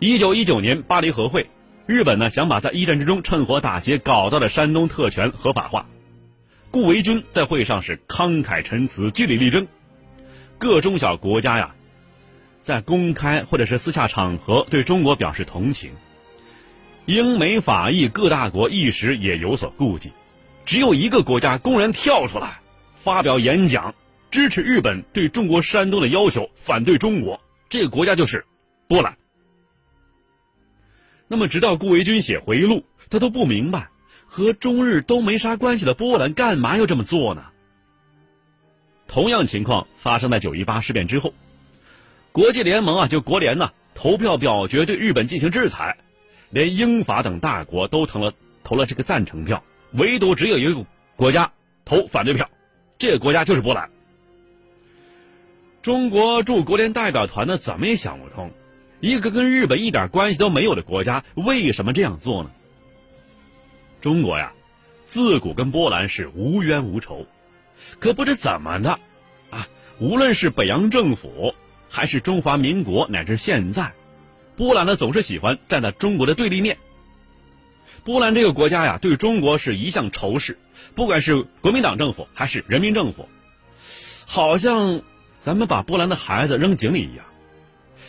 [0.00, 1.48] 一九一九年巴黎和会，
[1.86, 5.86] 日本呢想把在一战之中趁火打劫搞到的山东特权合法化，
[6.70, 9.66] 顾维钧在会上是慷慨陈词，据理力争。
[10.58, 11.74] 各中小国家呀，
[12.62, 15.92] 在公开或者是私下场合对中国表示同情。
[17.06, 20.12] 英美法意各大国一时也有所顾忌，
[20.66, 22.60] 只有一个国家公然跳出来。
[22.96, 23.94] 发表演讲，
[24.30, 27.40] 支持日本对中国山东的要求，反对中国。
[27.70, 28.44] 这个国家就是
[28.88, 29.16] 波兰。
[31.28, 33.88] 那么，直到顾维钧写回忆录，他都不明白，
[34.28, 37.46] 和中日都没啥关系的波兰干嘛要这么做呢？
[39.08, 41.32] 同样情况发生在九一八事变之后，
[42.30, 45.96] 国际联盟啊，就国联呢，投票表决对日本进行制裁，
[46.50, 50.84] 连英法等大国都投了投了这个赞成票，唯独只有一个
[51.16, 51.52] 国家
[51.86, 52.50] 投反对票。
[52.98, 53.88] 这个国家就是波兰。
[55.80, 58.52] 中国驻国联代表团呢，怎么也想不通，
[59.00, 62.50] 一个跟日本一点关系都没有的国家，为什么这样做呢？
[64.00, 64.52] 中国呀，
[65.04, 67.26] 自古跟波兰是无冤无仇，
[67.98, 69.00] 可不知怎么的
[69.50, 69.66] 啊，
[69.98, 71.54] 无论是北洋政府，
[71.88, 73.94] 还是中华民国，乃至现在，
[74.56, 76.78] 波兰呢总是喜欢站在中国的对立面。
[78.04, 80.58] 波兰这个国家呀，对中国是一向仇视。
[80.94, 83.28] 不管是国民党政府还是人民政府，
[84.26, 85.02] 好像
[85.40, 87.24] 咱们把波兰的孩子扔井里一样。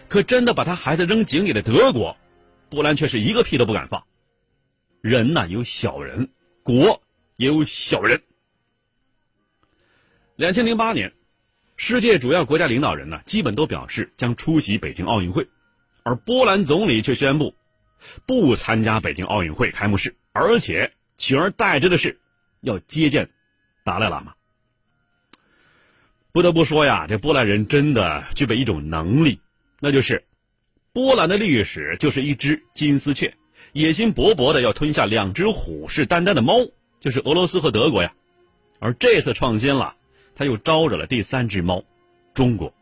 [0.08, 2.16] 可真的把他孩子扔井里的德国，
[2.70, 4.04] 波兰却是一个屁都不敢放。
[5.02, 6.30] 人呐有小人，
[6.64, 7.02] 国
[7.36, 8.22] 也有小人。
[10.36, 11.14] 两千零八年，
[11.76, 15.48] 世界主要国家领导人呢，基本都表示将出席北京奥运会，
[16.04, 17.56] 而波兰总理却宣布
[18.26, 22.20] 不参加北京奥运会开幕式，而且取而代之的是。
[22.62, 23.30] 要接见
[23.86, 24.34] 达赖喇嘛，
[26.34, 29.40] 不得不说呀，这波兰人真的具备一种能力，
[29.80, 30.26] 那就是
[30.92, 33.38] 波兰的历史就是一只金丝雀，
[33.74, 36.68] 野心勃勃的要吞下两只虎视眈眈的猫，
[37.00, 38.14] 就是俄罗斯和德国呀。
[38.80, 39.96] 而这次创新了，
[40.36, 41.84] 他又招惹了第三只猫，
[42.34, 42.74] 中国。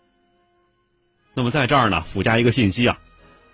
[1.34, 3.00] 那么在这儿呢，附加一个信息啊，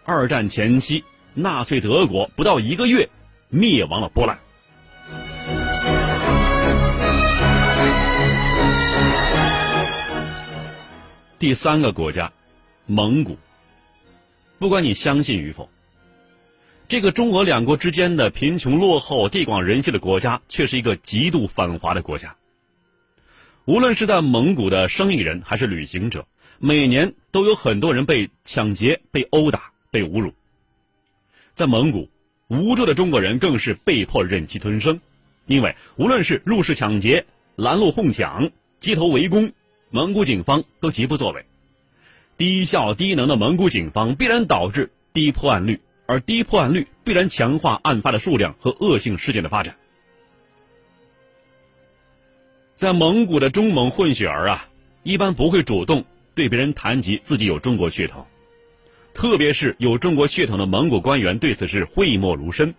[0.06, 1.04] 二战前期，
[1.34, 3.10] 纳粹德国不到一个月
[3.50, 4.40] 灭亡了波兰。
[11.40, 12.32] 第三个国家，
[12.86, 13.38] 蒙古。
[14.60, 15.70] 不管你相信与否，
[16.88, 22.36] 这个中俄两国之间的贫穷落后、地广人稀的国家，却是一个极度反华的国家。
[23.66, 26.28] 无论是在蒙古的生意人还是旅行者，
[26.60, 30.34] 每年都有很多人被抢劫、被殴打、被侮辱。
[31.54, 32.10] 在蒙古，
[32.48, 35.00] 无助的中国人更是被迫忍气吞声，
[35.48, 37.26] 因为无论是入室抢劫、
[37.56, 39.54] 拦路哄抢、街头围攻。
[39.90, 41.46] 蒙古警方都极不作为，
[42.36, 49.76] 低效低能的蒙古警方必然导致低破案率，而低破案率必然强化案发的数量和恶性事件的发展。
[52.76, 54.68] 在蒙古的中蒙混血儿啊，
[55.04, 58.26] 一般不会主动对别人谈及自己有中国血统，
[59.14, 62.76] 特别是有中国血统的蒙古官员对此是讳莫如深。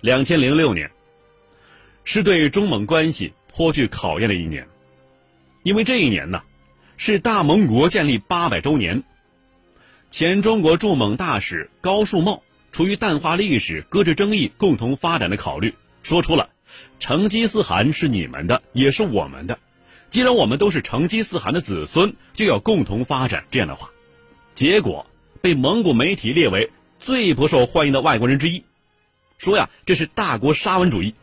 [0.00, 0.90] 两千零六年
[2.04, 4.68] 是对中蒙关系颇具考验的一年。
[5.62, 6.42] 因为这一年呢，
[6.98, 9.02] 是大蒙国建立八百周年。
[10.16, 16.50] 前中国驻蒙大使高树茂出于淡化历史、搁置争议、共同发展的考虑，说出了
[17.00, 19.58] 成吉思汗是你们的，也是我们的。
[20.10, 23.42] 既然我们都是成吉思汗的子孙，就要共同发展。
[23.50, 23.90] 这样的话，
[24.54, 25.04] 结果
[25.42, 28.62] 被蒙古媒体列为最不受欢迎的外国人之一，
[29.36, 31.16] 说呀这是大国沙文主义。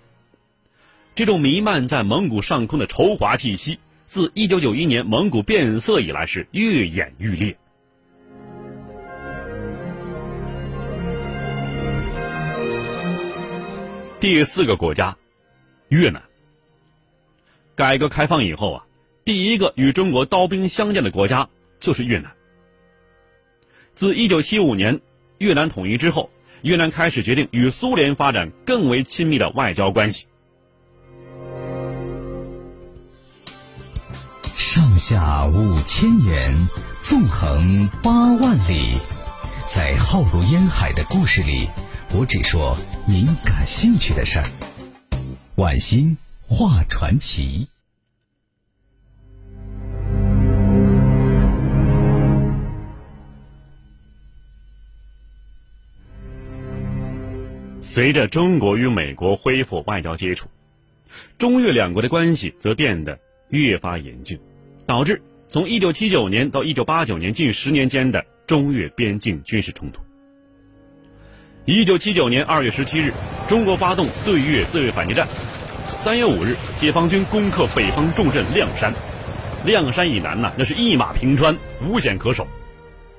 [1.16, 7.56] 这种弥漫在蒙古上空的仇华气息，自一九九一年蒙古变色以来是愈演愈烈。
[14.22, 15.18] 第四个国家，
[15.90, 16.22] 越南。
[17.74, 18.86] 改革开放以后啊，
[19.26, 21.50] 第一个与中国刀兵相见的国家
[21.80, 22.32] 就是越南。
[23.96, 25.02] 自一九七五年
[25.40, 26.30] 越南统一之后，
[26.62, 30.28] 越南开始决定与苏联发展更为亲密的外交关系。
[34.56, 36.70] 上下五千年，
[37.02, 39.00] 纵横八万里，
[39.68, 41.68] 在浩如烟海的故事里，
[42.14, 44.46] 我只说您感兴趣的事儿。
[45.56, 47.70] 晚星画传奇。
[57.82, 60.50] 随着中国与美国恢复外交接触，
[61.38, 64.38] 中越两国的关系则变得越发严峻，
[64.86, 70.02] 导致从一九七九年到一九八九年近十年间的中越边境军事冲突。
[71.66, 73.14] 一九七九年二月十七日，
[73.48, 75.28] 中国发动对越自卫反击战。
[76.04, 78.92] 三月五日，解放军攻克北方重镇亮山。
[79.64, 82.48] 亮山以南呢，那是一马平川，无险可守。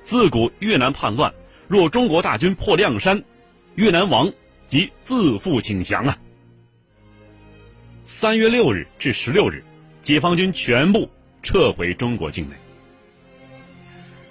[0.01, 1.33] 自古越南叛乱，
[1.69, 3.23] 若中国大军破亮山，
[3.75, 4.33] 越南亡。
[4.65, 6.17] 即自负请降啊！
[8.01, 9.63] 三月六日至十六日，
[10.01, 11.09] 解放军全部
[11.41, 12.55] 撤回中国境内。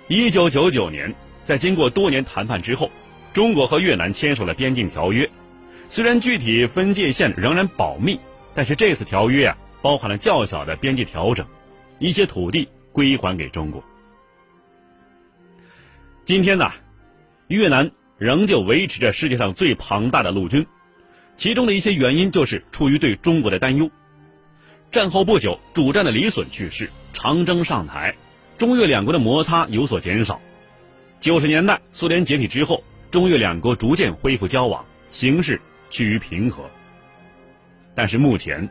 [0.09, 2.91] 一九九九年，在经过多年谈判之后，
[3.33, 5.31] 中国和越南签署了边境条约。
[5.89, 8.21] 虽然具体分界线仍然保密，
[8.55, 11.47] 但是这次条约啊，包含了较小的边界调整，
[11.99, 13.83] 一些土地归还给中国。
[16.25, 16.71] 今天呢，
[17.49, 17.91] 越南。
[18.19, 20.65] 仍旧维持着世界上最庞大的陆军，
[21.35, 23.91] 其中的一些原因就是出于对中国的担忧。
[24.93, 28.15] 战后不久，主战的李隼去世，长征上台，
[28.59, 30.41] 中越两国的摩擦有所减少。
[31.19, 35.61] 九十年代苏联解体之后，中越两国逐渐恢复交往，形势
[35.91, 36.65] 趋于平和。
[37.95, 38.69] 但是目前，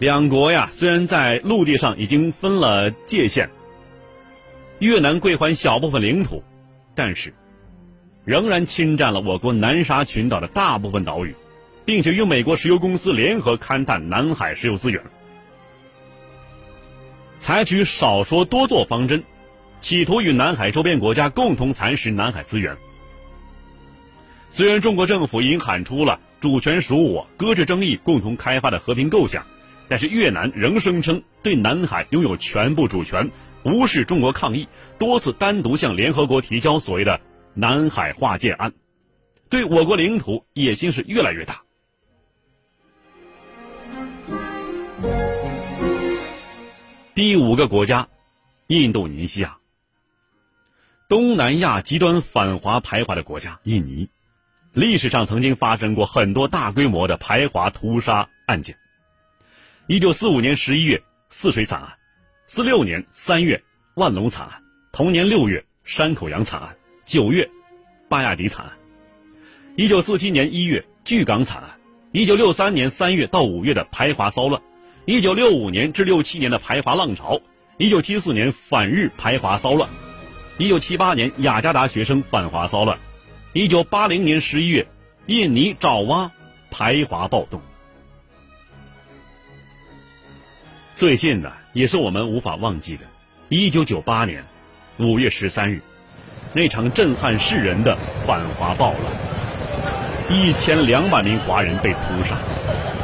[0.00, 3.50] 两国呀虽然在陆地上已经分了界限，
[4.80, 6.42] 越南归还小部分领土，
[6.96, 7.32] 但是。
[8.24, 11.36] 仍然侵占了我国南沙群岛的大部分岛屿，
[11.84, 15.02] 并且与美国石油公司联合勘探南海石油资源，
[17.38, 19.22] 采取少说多做方针，
[19.80, 22.78] 企图与南海周边国家共同蚕食南海资源。
[24.54, 29.44] 虽然中国政府已经喊出了主权属我、搁置争议、共同开发的和平构想，
[29.88, 33.32] 但是越南仍声称对南海拥有全部主权，
[33.64, 37.20] 无视中国抗议，多次单独向联合国提交所谓的。
[37.54, 38.74] 南海划界案，
[39.50, 41.62] 对我国领土野心是越来越大。
[47.12, 48.06] 第五个国家，
[48.68, 49.56] 印度尼西亚，
[51.08, 53.58] 东南亚极端反华排华的国家。
[53.64, 54.10] 印尼
[54.74, 58.76] 历史上曾经发生过很多大规模的排华屠杀案件。
[59.86, 61.00] 一九四五年十一月
[61.30, 61.92] 泗水惨案，
[62.44, 63.62] 四六年三月
[63.94, 66.76] 万隆惨案，同年六月山口洋惨案。
[67.04, 67.48] 九月，
[68.08, 68.72] 巴亚迪惨案；
[69.76, 71.70] 一九四七年一月，巨港惨案；
[72.10, 74.60] 一九六三年三月到五月的排华骚乱；
[75.04, 77.42] 一九六五年至六七年的排华浪潮；
[77.78, 79.88] 一九七四年反日排华骚乱；
[80.58, 82.98] 一九七八年雅加达学生反华骚乱；
[83.54, 84.88] 一九八零年十一月，
[85.26, 86.32] 印尼爪哇
[86.72, 87.60] 排华暴动。
[90.96, 93.06] 最近呢，也是我们无法忘记的，
[93.48, 94.44] 一九九八年
[94.98, 95.82] 五月十三日。
[96.52, 97.96] 那场震撼世人的
[98.26, 99.04] 反华暴乱，
[100.28, 102.36] 一千两百名华人被屠杀，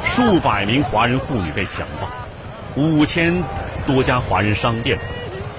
[0.04, 2.10] 数百名华人妇女被强暴，
[2.74, 3.44] 五千
[3.86, 4.98] 多家华人商店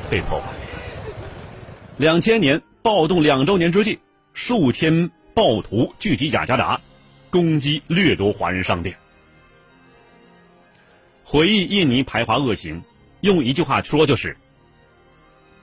[0.09, 0.47] 被破坏。
[1.95, 3.99] 两千年暴动两周年之际，
[4.33, 6.81] 数千暴徒聚集雅加达，
[7.29, 8.97] 攻击掠夺华人商店。
[11.23, 12.83] 回忆印尼排华恶行，
[13.21, 14.37] 用一句话说就是：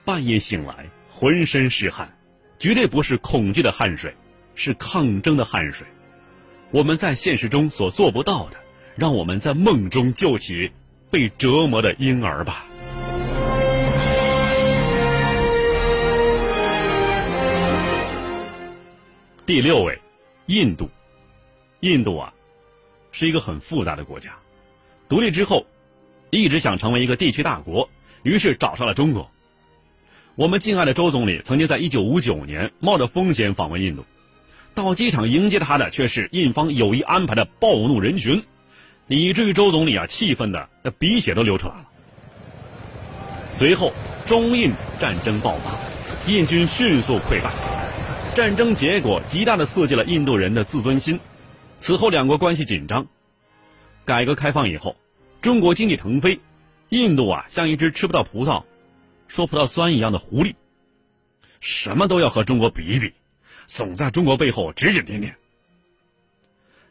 [0.04, 2.14] 半夜醒来，浑身是汗。
[2.58, 4.16] 绝对不是恐惧的汗水，
[4.56, 5.86] 是抗争的汗水。
[6.70, 8.56] 我们在现实中所做不到的，
[8.96, 10.72] 让我们在梦中救起
[11.10, 12.66] 被折磨的婴儿吧。
[19.48, 19.98] 第六位，
[20.44, 20.90] 印度。
[21.80, 22.34] 印度啊，
[23.12, 24.32] 是一个很复杂的国家，
[25.08, 25.64] 独立之后
[26.28, 27.88] 一直想成为一个地区大国，
[28.22, 29.30] 于是找上了中国。
[30.34, 34.04] 我们敬爱的周总理曾经在一九五九年冒着风险访问印度，
[34.74, 38.44] 到机场迎接他的却是印方有意安排的暴怒人群，
[39.06, 41.88] 以至于周总理啊气愤的那鼻血都流出来了。
[43.48, 43.94] 随后，
[44.26, 45.72] 中印战争爆发，
[46.30, 47.50] 印军迅速溃败，
[48.38, 51.18] 战争结果极大的刺激了印度人的自尊心。
[51.80, 53.08] 此后，两国关系紧张。
[54.04, 54.94] 改革开放以后，
[55.40, 56.38] 中国经济腾飞，
[56.88, 58.62] 印度啊像一只吃不到葡萄。
[59.26, 60.54] 说葡萄酸一样的狐狸，
[61.58, 63.12] 什么都要和中国比一比，
[63.66, 65.34] 总在中国背后指指点点。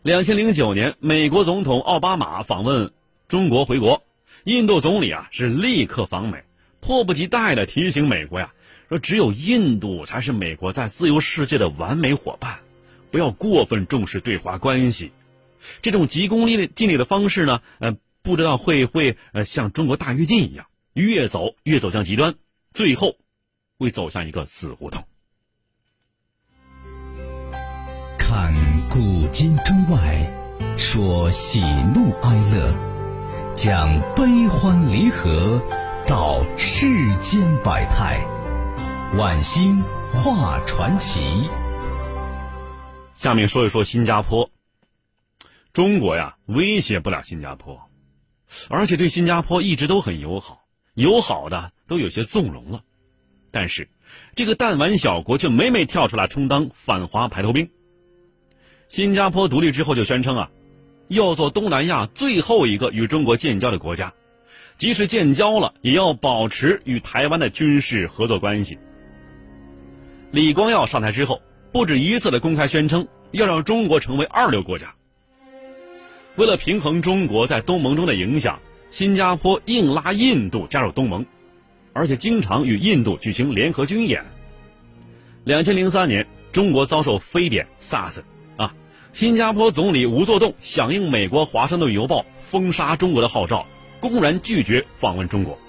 [0.02, 2.92] 两千零九年，美国总统奥巴马访问
[3.30, 4.04] 中国回国，
[4.44, 6.44] 印度总理啊是立刻访美，
[6.82, 8.54] 迫不及待的提醒美国呀，
[8.90, 12.60] 说只有印度才是美国在自由世界的完美伙伴，
[13.12, 15.12] 不要过分重视对华关系。
[15.82, 20.68] 这种急功近利的方式呢，呃，不知道会会呃像中国大跃进一样。
[20.94, 22.34] 越走越走向极端，
[22.74, 23.18] 最后
[23.78, 25.04] 会走向一个死胡同。
[28.18, 30.32] 看古今中外，
[30.76, 31.62] 说喜
[31.94, 32.74] 怒哀乐，
[33.54, 35.62] 讲悲欢离合，
[36.08, 36.88] 道世
[37.22, 38.26] 间百态，
[39.16, 39.82] 晚星
[40.12, 41.50] 画传奇。
[43.14, 44.52] 下面说一说新加坡。
[45.72, 47.90] 中国呀，威胁不了新加坡，
[48.70, 50.62] 而且对新加坡一直都很友好。
[50.94, 52.82] 友好的都有些纵容了，
[53.50, 53.90] 但是
[54.36, 57.70] 这个弹丸小国却每每跳出来充当反华排头兵。
[58.90, 60.50] 新加坡独立之后就宣称啊，
[61.08, 64.14] 要做东南亚最后一个与中国建交的国家，
[64.78, 68.78] 即使建交了，也要保持与台湾的军事合作关系。
[70.32, 74.96] 李光耀上台之后，不止一次的公开宣称要让中国成为二流国家。
[76.36, 78.60] 为了平衡中国在东盟中的影响。
[78.90, 81.26] 新加坡硬拉印度加入东盟，
[81.92, 84.24] 而且经常与印度举行联合军演。
[85.44, 88.22] 两千零三年，中国遭受非典 SARS
[88.56, 88.74] 啊，
[89.12, 93.68] 新加坡总理吴作栋响应美国《华盛顿邮报》封杀中国的号召，
[94.00, 95.60] 公然拒绝访问中国。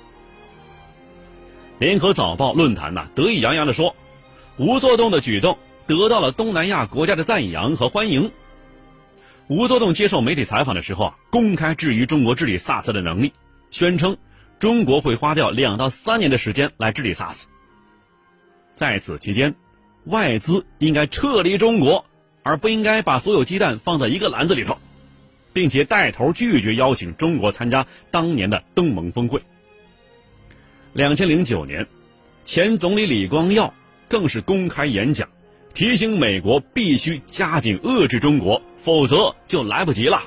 [1.81, 3.97] 联合早报论坛呢得意洋洋的说，
[4.59, 5.57] 吴作栋的举动
[5.87, 8.33] 得到了东南亚国家的赞扬和欢迎。
[9.47, 13.33] 吴作栋接受媒体采访的时候啊，公开质疑中国治理 SARS 的能力，
[13.71, 14.17] 宣称
[14.59, 17.45] 中国会花掉两到三年的时间来治理 SARS。
[18.75, 19.55] 在此期间，
[20.05, 22.05] 外资应该撤离中国，
[22.43, 24.79] 而不应该把所有鸡蛋放在一个篮子里头，
[25.53, 29.45] 并且带头拒绝邀请中国参加当年的东盟峰会。
[30.93, 31.87] 两千零九年，
[32.43, 33.73] 前总理李光耀
[34.09, 35.29] 更是公开演讲，
[35.75, 38.63] 提醒美国必须加紧遏制中国。
[38.81, 40.23] 否则就来不及了。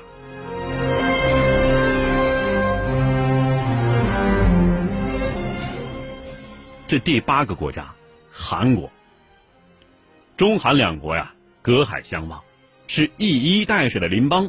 [6.86, 7.92] 这第八个国家，
[8.30, 8.92] 韩国，
[10.36, 12.42] 中韩两国呀，隔海相望，
[12.86, 14.48] 是一衣带水的邻邦。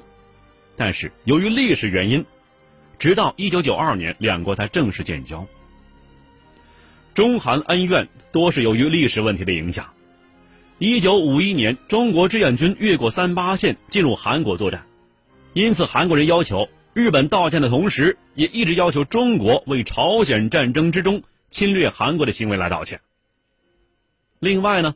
[0.75, 2.25] 但是由于历史原因，
[2.99, 5.47] 直到一九九二年，两国才正式建交。
[7.13, 9.93] 中韩恩怨多是由于历史问题的影响。
[10.79, 14.87] 一九五一年，中国志愿军越过三八线进入韩国作战，
[15.53, 23.01] 因此韩国人要求日本道歉的同时，也一直要求中国为朝鲜战争之中侵略韩国的行为来道歉。
[24.39, 24.95] 另外呢，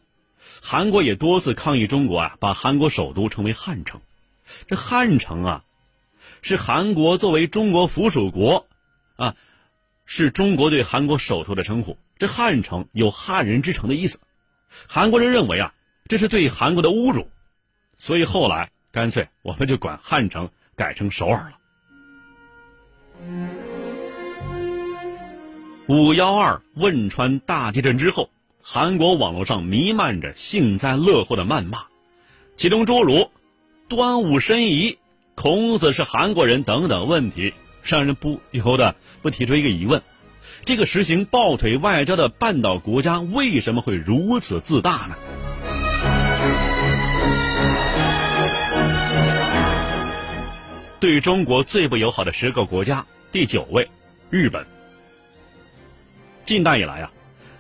[0.62, 4.02] 韩国也多次抗议中国啊，把韩国首都称为汉城。
[4.66, 5.64] 这汉城啊，
[6.42, 8.66] 是韩国作为中国附属国
[9.18, 9.36] 啊，
[10.08, 12.00] 是中国对韩国首都的称呼。
[12.18, 14.20] 这汉城有汉人之城的意思，
[14.88, 15.76] 韩国人认为啊。
[16.10, 17.28] 这是对韩国的侮辱，
[17.98, 21.60] 所以后来干脆我们就管汉城改成首尔了。
[25.90, 28.30] 五幺二汶川大地震之后，
[28.62, 31.88] 韩国网络上弥漫着幸灾乐祸的谩骂，
[32.56, 33.30] 其中诸如
[33.90, 35.00] “端午申遗
[35.36, 37.54] ”“孔子是韩国人”等等问题，
[37.88, 40.04] 让人不由得不提出一个疑问：
[40.66, 45.16] 这个实行抱腿外交的半岛国家为什么会如此自大呢？
[51.00, 53.90] 对中国最不友好的十个国家，第九位，
[54.30, 54.66] 日本。
[56.44, 57.12] 近代以来啊，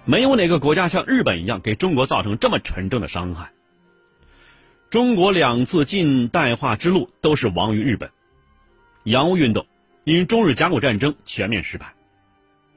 [0.06, 3.52] 没有哪个国家像日本一样给中国造成这么沉重的伤害。
[4.90, 8.10] 中国两次近代化之路都是亡于日本。
[9.04, 9.66] 洋务运动
[10.08, 11.93] 因中日甲午战争全面失败。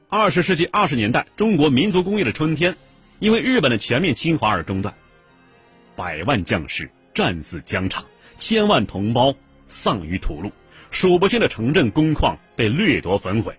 [0.08, 2.74] 二十世纪二十年代，中国民族工业的春天
[3.20, 4.96] 因为日本的全面侵华而中断。
[5.94, 8.06] 百万将士战死疆场，
[8.36, 9.36] 千万同胞。
[9.68, 10.50] 丧于屠戮，
[10.90, 13.56] 数不清的城镇工矿被掠夺焚毁。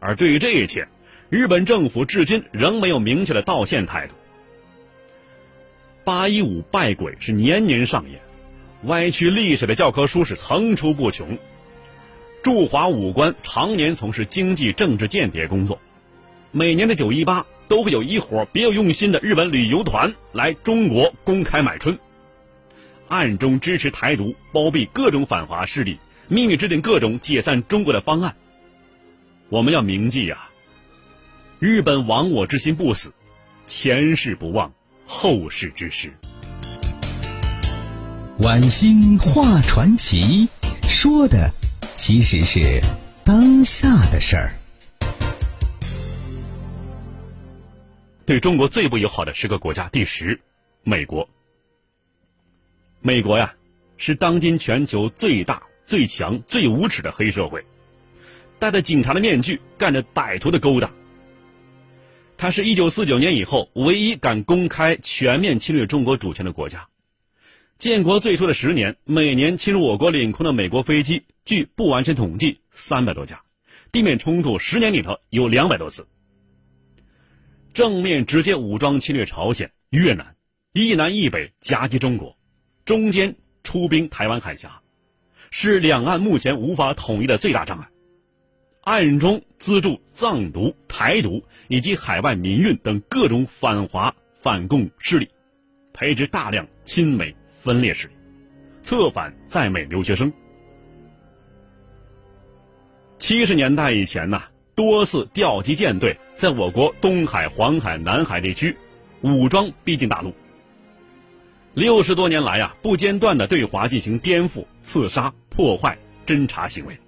[0.00, 0.88] 而对于这一切，
[1.30, 4.14] 日本政府至今仍没有明确的道歉态度。
[6.02, 8.20] 八一五败鬼是年年上演，
[8.82, 11.38] 歪曲历史的教科书是层出不穷。
[12.42, 15.80] 驻华武官常年从事经济政治间谍工作，
[16.50, 22.00] 每年的九一八都会有一伙别有用心的日本旅游团来中国公开买春，
[23.06, 28.34] 暗中支持台独，包庇各种反华势力，秘密制定各种解散中国的方案。
[29.48, 30.48] 我们要铭记呀，
[31.60, 33.12] 日本亡我之心不死，
[33.68, 34.72] 前世不忘
[35.06, 36.12] 后世之师。
[38.40, 40.48] 晚星画传奇，
[40.88, 41.52] 说的。
[41.94, 42.80] 其实是
[43.24, 44.54] 当下的事儿。
[48.24, 50.40] 对中国最不友好的十个国家，第十，
[50.82, 51.28] 美国。
[53.00, 53.54] 美国呀，
[53.96, 57.64] 是当今全球最大、最强、最无耻的黑社会，
[58.58, 60.90] 戴着警察的面具，干着歹徒的勾当。
[62.36, 66.88] 它是一九四九年以后唯一敢公开全面侵略中国主权的国家。
[67.78, 73.38] 建国最初的十年，每年侵入我国领空的美国飞机，据不完全统计，三百多架；
[73.90, 76.06] 地面冲突十年里头有两百多次。
[77.74, 80.36] 正面直接武装侵略朝鲜、越南，
[80.72, 82.36] 一南一北夹击中国，
[82.84, 84.82] 中间出兵台湾海峡，
[85.50, 87.88] 是两岸目前无法统一的最大障碍。
[88.82, 95.28] 暗中资助藏独、台独以及海外民运等各种反华反共势力，
[95.92, 97.36] 培植大量亲美。
[97.62, 98.14] 分裂势力，
[98.80, 100.32] 策反在美留学生。
[103.22, 104.42] 七十年代以前呢，
[104.74, 108.76] 多次调集舰队在我国东海、黄海、南海地区
[109.20, 110.34] 武装逼近大陆。
[111.72, 116.98] 六十多年来啊，不间断的对华进行颠覆、刺杀、破坏、侦察行为，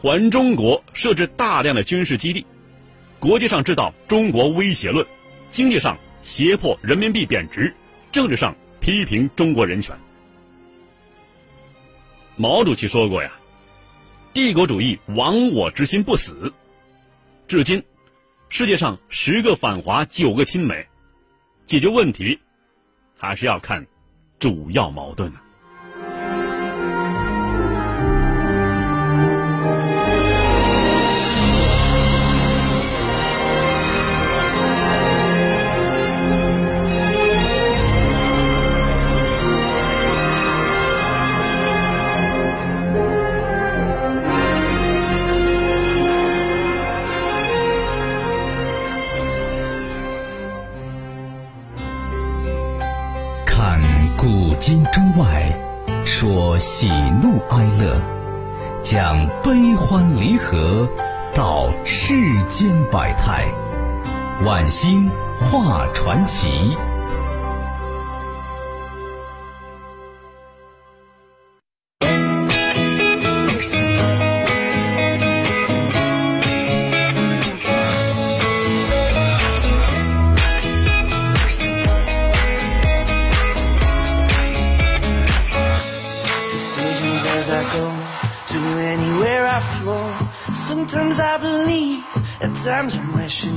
[0.00, 2.44] 环中国设置大量的军事基地，
[3.20, 5.06] 国际上制造中国威胁论，
[5.52, 7.72] 经济上胁迫人民币贬值，
[8.10, 8.56] 政治上。
[8.80, 9.96] 批评中国人权。
[12.36, 13.32] 毛主席说过呀
[14.34, 16.52] ：“帝国主义亡我之心不死。”
[17.46, 17.84] 至今，
[18.48, 20.88] 世界上十个反华，九个亲美，
[21.64, 22.40] 解决问题
[23.16, 23.86] 还是要看
[24.40, 25.40] 主要矛盾呢。
[55.16, 55.56] 外，
[56.04, 56.88] 说喜
[57.22, 58.00] 怒哀乐，
[58.82, 60.88] 讲悲欢离合，
[61.32, 62.14] 道世
[62.48, 63.46] 间百态，
[64.44, 65.08] 晚星
[65.38, 66.76] 画传奇。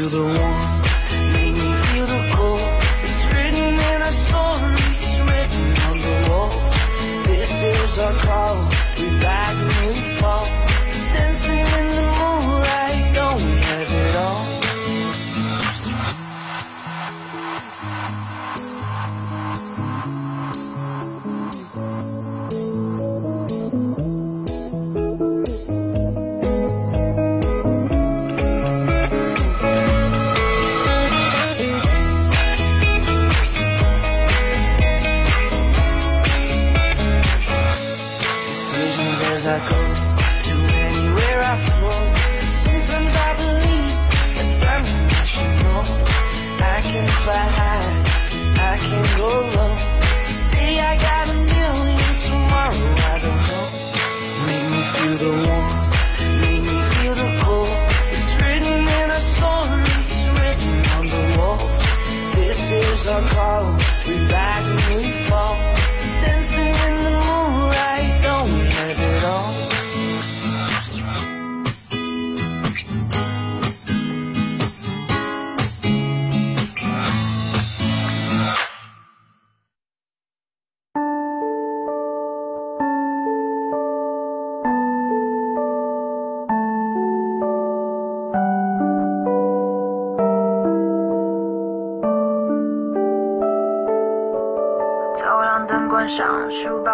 [0.00, 0.39] you the one.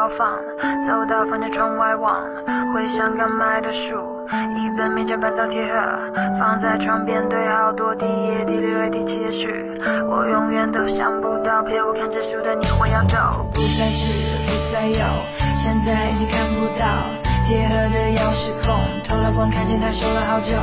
[0.08, 0.38] 放，
[0.86, 2.22] 走到房间窗外望，
[2.74, 3.94] 回想刚买的书，
[4.56, 5.78] 一本名叫《半岛铁盒》，
[6.38, 9.46] 放在床边堆好多第一页、第六页、第七页序。
[10.08, 14.12] 我永远都想不到，陪我看这书的你会要走，不再是，
[14.46, 15.04] 不再有，
[15.56, 16.86] 现在已经看不到。
[17.46, 20.56] 铁盒的钥匙孔，偷了光，看见它锈了好久，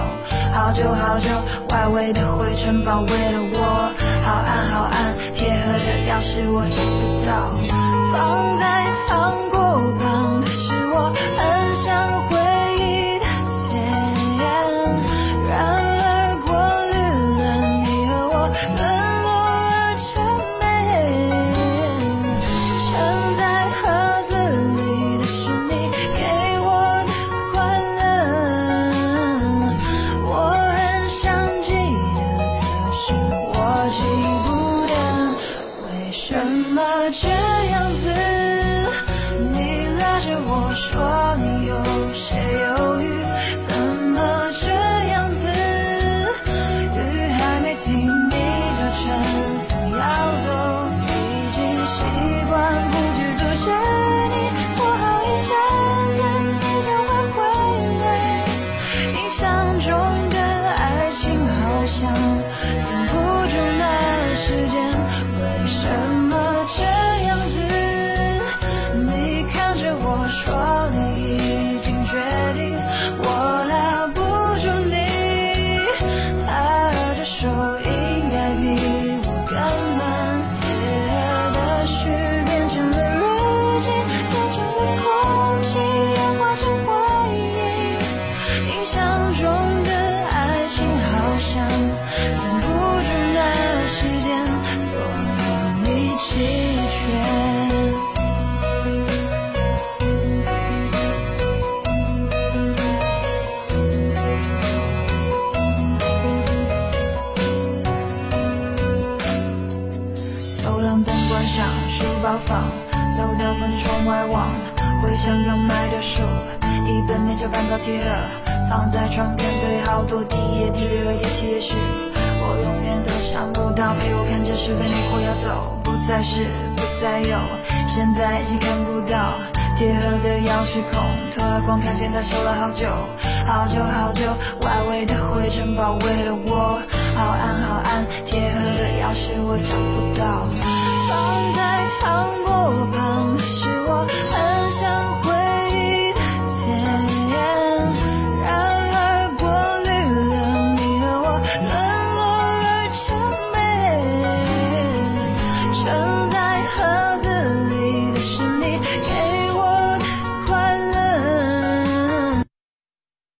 [0.51, 1.29] 好久好久，
[1.69, 3.89] 外围的灰尘包围了我，
[4.21, 7.55] 好暗好暗，铁盒的钥匙我找不到，
[8.13, 8.92] 放在。
[9.13, 9.52] 长。